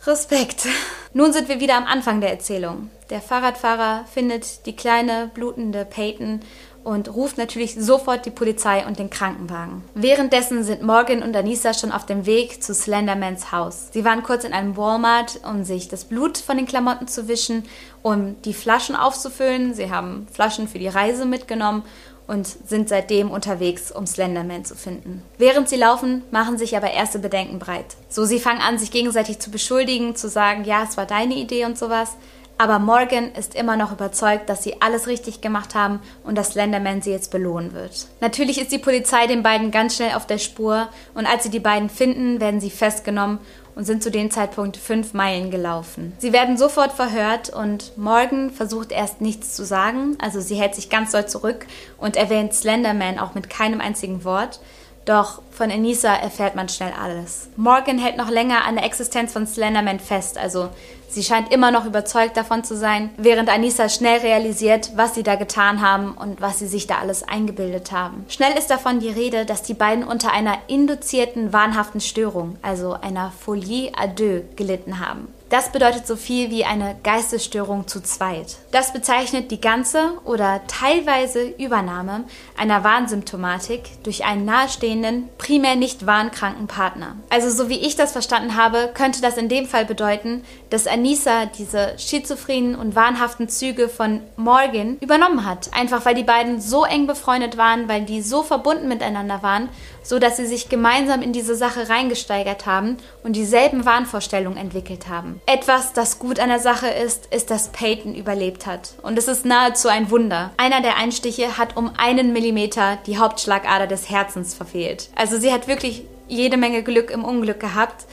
Respekt. 0.08 0.66
Nun 1.14 1.34
sind 1.34 1.50
wir 1.50 1.60
wieder 1.60 1.76
am 1.76 1.86
Anfang 1.86 2.22
der 2.22 2.32
Erzählung. 2.32 2.90
Der 3.10 3.22
Fahrradfahrer 3.22 4.06
findet 4.12 4.66
die 4.66 4.76
kleine, 4.76 5.30
blutende 5.34 5.84
Peyton 5.84 6.40
und 6.86 7.14
ruft 7.14 7.38
natürlich 7.38 7.76
sofort 7.76 8.26
die 8.26 8.32
Polizei 8.32 8.88
und 8.88 8.98
den 8.98 9.10
Krankenwagen. 9.10 9.84
Währenddessen 9.94 10.64
sind 10.64 10.82
Morgan 10.82 11.22
und 11.22 11.36
Anissa 11.36 11.74
schon 11.74 11.92
auf 11.92 12.06
dem 12.06 12.26
Weg 12.26 12.64
zu 12.64 12.74
Slendermans 12.74 13.52
Haus. 13.52 13.90
Sie 13.92 14.06
waren 14.06 14.24
kurz 14.24 14.46
in 14.46 14.54
einem 14.54 14.78
Walmart, 14.78 15.42
um 15.44 15.66
sich 15.66 15.90
das 15.90 16.06
Blut 16.06 16.38
von 16.38 16.56
den 16.56 16.66
Klamotten 16.66 17.10
zu 17.10 17.28
wischen, 17.28 17.66
um 18.02 18.42
die 18.44 18.54
Flaschen 18.54 18.96
aufzufüllen. 18.96 19.74
Sie 19.74 19.92
haben 19.92 20.28
Flaschen 20.32 20.70
für 20.70 20.80
die 20.80 20.88
Reise 20.88 21.26
mitgenommen 21.26 21.84
und 22.32 22.48
sind 22.48 22.88
seitdem 22.88 23.30
unterwegs, 23.30 23.92
um 23.92 24.08
Slenderman 24.08 24.64
zu 24.64 24.74
finden. 24.74 25.22
Während 25.38 25.68
sie 25.68 25.76
laufen, 25.76 26.24
machen 26.32 26.58
sich 26.58 26.78
aber 26.78 26.90
erste 26.90 27.20
Bedenken 27.20 27.60
breit. 27.60 27.98
So, 28.08 28.24
sie 28.24 28.40
fangen 28.40 28.62
an, 28.62 28.80
sich 28.80 28.90
gegenseitig 28.90 29.40
zu 29.40 29.52
beschuldigen, 29.52 30.16
zu 30.16 30.30
sagen, 30.30 30.64
ja, 30.64 30.84
es 30.84 30.96
war 30.96 31.06
deine 31.06 31.34
Idee 31.34 31.66
und 31.66 31.78
sowas. 31.78 32.16
Aber 32.58 32.80
Morgan 32.80 33.32
ist 33.34 33.56
immer 33.56 33.76
noch 33.76 33.92
überzeugt, 33.92 34.48
dass 34.48 34.64
sie 34.64 34.82
alles 34.82 35.08
richtig 35.08 35.42
gemacht 35.42 35.76
haben 35.76 36.00
und 36.24 36.38
dass 36.38 36.52
Slenderman 36.52 37.02
sie 37.02 37.12
jetzt 37.12 37.32
belohnen 37.32 37.74
wird. 37.74 38.08
Natürlich 38.22 38.62
ist 38.62 38.72
die 38.72 38.78
Polizei 38.78 39.28
den 39.28 39.44
beiden 39.44 39.72
ganz 39.72 39.98
schnell 39.98 40.14
auf 40.14 40.26
der 40.26 40.38
Spur 40.38 40.88
und 41.14 41.26
als 41.26 41.44
sie 41.44 41.50
die 41.50 41.60
beiden 41.60 41.90
finden, 41.90 42.40
werden 42.40 42.62
sie 42.62 42.70
festgenommen 42.70 43.40
und 43.76 43.86
sind 43.86 44.04
zu 44.04 44.12
dem 44.12 44.32
Zeitpunkt 44.32 44.78
fünf 44.78 45.14
Meilen 45.14 45.52
gelaufen. 45.52 46.14
Sie 46.18 46.34
werden 46.34 46.58
sofort 46.58 46.92
verhört 46.92 47.50
und 47.50 47.98
Morgan 47.98 48.50
versucht 48.50 48.92
erst 48.92 49.22
nichts 49.22 49.56
zu 49.56 49.66
sagen, 49.66 50.18
also 50.20 50.40
sie 50.42 50.56
hält 50.56 50.76
sich 50.76 50.90
ganz 50.90 51.12
doll 51.12 51.26
zurück 51.28 51.66
und 51.98 52.16
erwähnt 52.16 52.54
Slenderman 52.54 53.20
auch 53.20 53.34
mit 53.34 53.50
keinem 53.50 53.82
einzigen 53.82 54.24
Wort. 54.24 54.60
Doch 55.06 55.42
von 55.52 55.72
Anissa 55.72 56.14
erfährt 56.14 56.56
man 56.56 56.70
schnell 56.70 56.94
alles. 57.00 57.50
Morgan 57.56 57.98
hält 57.98 58.18
noch 58.18 58.30
länger 58.30 58.66
an 58.66 58.76
der 58.76 58.86
Existenz 58.86 59.34
von 59.34 59.48
Slenderman 59.48 60.00
fest, 60.00 60.38
also 60.38 60.70
Sie 61.12 61.24
scheint 61.24 61.52
immer 61.52 61.72
noch 61.72 61.86
überzeugt 61.86 62.38
davon 62.38 62.64
zu 62.64 62.78
sein, 62.78 63.10
während 63.18 63.50
Anissa 63.50 63.90
schnell 63.90 64.20
realisiert, 64.22 64.92
was 64.96 65.14
sie 65.14 65.24
da 65.24 65.36
getan 65.36 65.82
haben 65.82 66.14
und 66.14 66.40
was 66.40 66.60
sie 66.60 66.68
sich 66.68 66.88
da 66.88 67.00
alles 67.00 67.24
eingebildet 67.24 67.92
haben. 67.92 68.26
Schnell 68.30 68.58
ist 68.58 68.70
davon 68.70 69.02
die 69.02 69.10
Rede, 69.10 69.46
dass 69.46 69.62
die 69.62 69.74
beiden 69.74 70.06
unter 70.06 70.32
einer 70.32 70.58
induzierten 70.68 71.52
wahnhaften 71.52 72.00
Störung, 72.00 72.56
also 72.62 72.94
einer 72.94 73.34
Folie 73.38 73.92
à 73.92 74.08
deux, 74.08 74.44
gelitten 74.56 75.06
haben. 75.06 75.28
Das 75.52 75.70
bedeutet 75.74 76.08
so 76.08 76.16
viel 76.16 76.50
wie 76.50 76.64
eine 76.64 76.96
Geistesstörung 77.04 77.86
zu 77.86 78.02
zweit. 78.02 78.56
Das 78.72 78.94
bezeichnet 78.94 79.52
die 79.52 79.60
ganze 79.60 80.14
oder 80.24 80.62
teilweise 80.68 81.44
Übernahme 81.44 82.24
einer 82.58 82.86
Warnsymptomatik 82.86 84.02
durch 84.04 84.24
einen 84.24 84.46
nahestehenden, 84.46 85.28
primär 85.38 85.76
nicht 85.76 86.06
warnkranken 86.06 86.68
Partner. 86.68 87.18
Also 87.30 87.50
so 87.50 87.68
wie 87.68 87.80
ich 87.80 87.98
das 87.98 88.14
verstanden 88.14 88.56
habe, 88.56 88.92
könnte 88.94 89.22
das 89.22 89.36
in 89.36 89.50
dem 89.50 89.66
Fall 89.66 89.84
bedeuten, 89.84 90.46
dass 90.70 90.88
Anissa 90.88 91.48
diese 91.48 92.00
schizophrenen 92.00 92.76
und 92.76 92.96
wahnhaften 92.96 93.50
Züge 93.50 93.90
von 93.90 94.22
Morgan 94.38 94.96
übernommen 95.02 95.46
hat. 95.46 95.72
Einfach 95.74 96.06
weil 96.06 96.16
die 96.16 96.24
beiden 96.24 96.62
so 96.62 96.86
eng 96.86 97.08
befreundet 97.08 97.58
waren, 97.58 97.90
weil 97.90 98.04
die 98.04 98.22
so 98.22 98.42
verbunden 98.42 98.88
miteinander 98.88 99.44
waren, 99.44 99.68
so 100.04 100.20
dass 100.20 100.38
sie 100.38 100.46
sich 100.46 100.70
gemeinsam 100.70 101.22
in 101.22 101.34
diese 101.34 101.56
Sache 101.56 101.90
reingesteigert 101.90 102.66
haben 102.66 102.98
und 103.24 103.36
dieselben 103.36 103.86
Wahnvorstellungen 103.86 104.58
entwickelt 104.58 105.08
haben. 105.08 105.42
Etwas, 105.46 105.94
das 105.94 106.20
gut 106.20 106.40
an 106.40 106.50
der 106.50 106.60
Sache 106.60 106.88
ist, 106.88 107.28
ist, 107.34 107.52
dass 107.52 107.70
Peyton 107.70 108.16
überlebt 108.16 108.66
hat. 108.66 108.94
Und 109.02 109.18
es 109.18 109.28
ist 109.28 109.46
nahezu 109.46 109.88
ein 109.88 110.10
Wunder. 110.12 110.52
Einer 110.58 110.82
der 110.82 110.98
Einstiche 110.98 111.58
hat 111.58 111.78
um 111.78 111.92
einen 111.98 112.34
Millimeter 112.34 112.98
die 113.06 113.18
Hauptschlagader 113.18 113.88
des 113.88 114.10
Herzens 114.10 114.54
verfehlt. 114.54 115.10
Also 115.16 115.40
sie 115.40 115.54
hat 115.54 115.68
wirklich 115.68 116.04
jede 116.28 116.58
Menge 116.58 116.84
Glück 116.84 117.12
im 117.12 117.26
Unglück 117.26 117.60
gehabt 117.60 118.06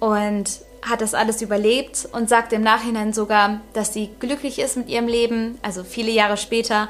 und 0.00 0.44
hat 0.82 1.00
das 1.00 1.14
alles 1.14 1.40
überlebt 1.42 2.08
und 2.12 2.28
sagt 2.28 2.52
im 2.52 2.62
Nachhinein 2.62 3.12
sogar, 3.12 3.60
dass 3.72 3.92
sie 3.92 4.10
glücklich 4.20 4.58
ist 4.58 4.76
mit 4.76 4.88
ihrem 4.88 5.08
Leben, 5.08 5.58
also 5.62 5.82
viele 5.82 6.10
Jahre 6.10 6.36
später, 6.36 6.88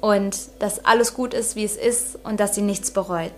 und 0.00 0.36
dass 0.58 0.84
alles 0.84 1.14
gut 1.14 1.32
ist, 1.32 1.56
wie 1.56 1.64
es 1.64 1.76
ist 1.76 2.18
und 2.22 2.38
dass 2.38 2.54
sie 2.54 2.62
nichts 2.62 2.90
bereut. 2.90 3.32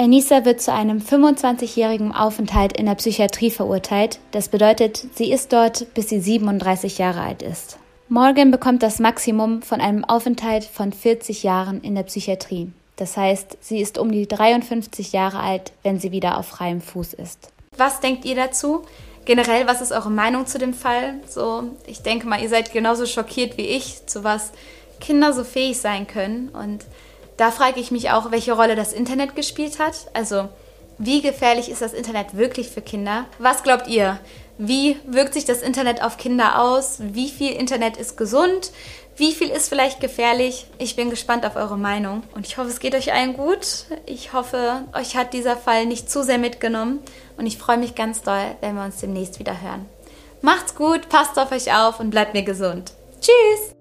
Enisa 0.00 0.46
wird 0.46 0.62
zu 0.62 0.72
einem 0.72 0.96
25-jährigen 0.96 2.14
Aufenthalt 2.14 2.74
in 2.74 2.86
der 2.86 2.94
Psychiatrie 2.94 3.50
verurteilt. 3.50 4.18
Das 4.30 4.48
bedeutet, 4.48 5.04
sie 5.14 5.30
ist 5.30 5.52
dort, 5.52 5.92
bis 5.92 6.08
sie 6.08 6.20
37 6.20 6.96
Jahre 6.96 7.20
alt 7.20 7.42
ist. 7.42 7.76
Morgan 8.08 8.50
bekommt 8.50 8.82
das 8.82 8.98
Maximum 8.98 9.60
von 9.60 9.82
einem 9.82 10.06
Aufenthalt 10.06 10.64
von 10.64 10.94
40 10.94 11.42
Jahren 11.42 11.82
in 11.82 11.94
der 11.96 12.04
Psychiatrie. 12.04 12.72
Das 12.96 13.18
heißt, 13.18 13.58
sie 13.60 13.78
ist 13.82 13.98
um 13.98 14.10
die 14.10 14.26
53 14.26 15.12
Jahre 15.12 15.40
alt, 15.40 15.72
wenn 15.82 16.00
sie 16.00 16.12
wieder 16.12 16.38
auf 16.38 16.46
freiem 16.46 16.80
Fuß 16.80 17.12
ist. 17.12 17.50
Was 17.76 18.00
denkt 18.00 18.24
ihr 18.24 18.36
dazu? 18.36 18.86
Generell, 19.26 19.66
was 19.66 19.82
ist 19.82 19.92
eure 19.92 20.10
Meinung 20.10 20.46
zu 20.46 20.58
dem 20.58 20.72
Fall? 20.72 21.16
So, 21.28 21.64
ich 21.86 22.00
denke 22.00 22.26
mal, 22.26 22.40
ihr 22.40 22.48
seid 22.48 22.72
genauso 22.72 23.04
schockiert 23.04 23.58
wie 23.58 23.66
ich, 23.66 24.06
zu 24.06 24.24
was 24.24 24.52
Kinder 24.98 25.34
so 25.34 25.44
fähig 25.44 25.78
sein 25.78 26.06
können. 26.06 26.48
Und 26.48 26.86
da 27.40 27.50
frage 27.50 27.80
ich 27.80 27.90
mich 27.90 28.10
auch, 28.10 28.30
welche 28.30 28.52
Rolle 28.52 28.76
das 28.76 28.92
Internet 28.92 29.34
gespielt 29.34 29.78
hat. 29.78 29.94
Also, 30.12 30.50
wie 30.98 31.22
gefährlich 31.22 31.70
ist 31.70 31.80
das 31.80 31.94
Internet 31.94 32.36
wirklich 32.36 32.68
für 32.68 32.82
Kinder? 32.82 33.24
Was 33.38 33.62
glaubt 33.62 33.86
ihr? 33.88 34.20
Wie 34.58 34.98
wirkt 35.06 35.32
sich 35.32 35.46
das 35.46 35.62
Internet 35.62 36.02
auf 36.02 36.18
Kinder 36.18 36.60
aus? 36.60 36.98
Wie 37.00 37.30
viel 37.30 37.52
Internet 37.52 37.96
ist 37.96 38.18
gesund? 38.18 38.72
Wie 39.16 39.32
viel 39.32 39.48
ist 39.48 39.70
vielleicht 39.70 40.00
gefährlich? 40.00 40.66
Ich 40.76 40.96
bin 40.96 41.08
gespannt 41.08 41.46
auf 41.46 41.56
eure 41.56 41.78
Meinung 41.78 42.24
und 42.34 42.46
ich 42.46 42.58
hoffe, 42.58 42.68
es 42.68 42.78
geht 42.78 42.94
euch 42.94 43.10
allen 43.10 43.32
gut. 43.32 43.86
Ich 44.04 44.34
hoffe, 44.34 44.82
euch 44.92 45.16
hat 45.16 45.32
dieser 45.32 45.56
Fall 45.56 45.86
nicht 45.86 46.10
zu 46.10 46.22
sehr 46.22 46.38
mitgenommen 46.38 47.00
und 47.38 47.46
ich 47.46 47.56
freue 47.56 47.78
mich 47.78 47.94
ganz 47.94 48.20
doll, 48.20 48.54
wenn 48.60 48.74
wir 48.74 48.84
uns 48.84 49.00
demnächst 49.00 49.38
wieder 49.38 49.62
hören. 49.62 49.86
Macht's 50.42 50.74
gut, 50.74 51.08
passt 51.08 51.38
auf 51.38 51.52
euch 51.52 51.74
auf 51.74 52.00
und 52.00 52.10
bleibt 52.10 52.34
mir 52.34 52.42
gesund. 52.42 52.92
Tschüss! 53.22 53.79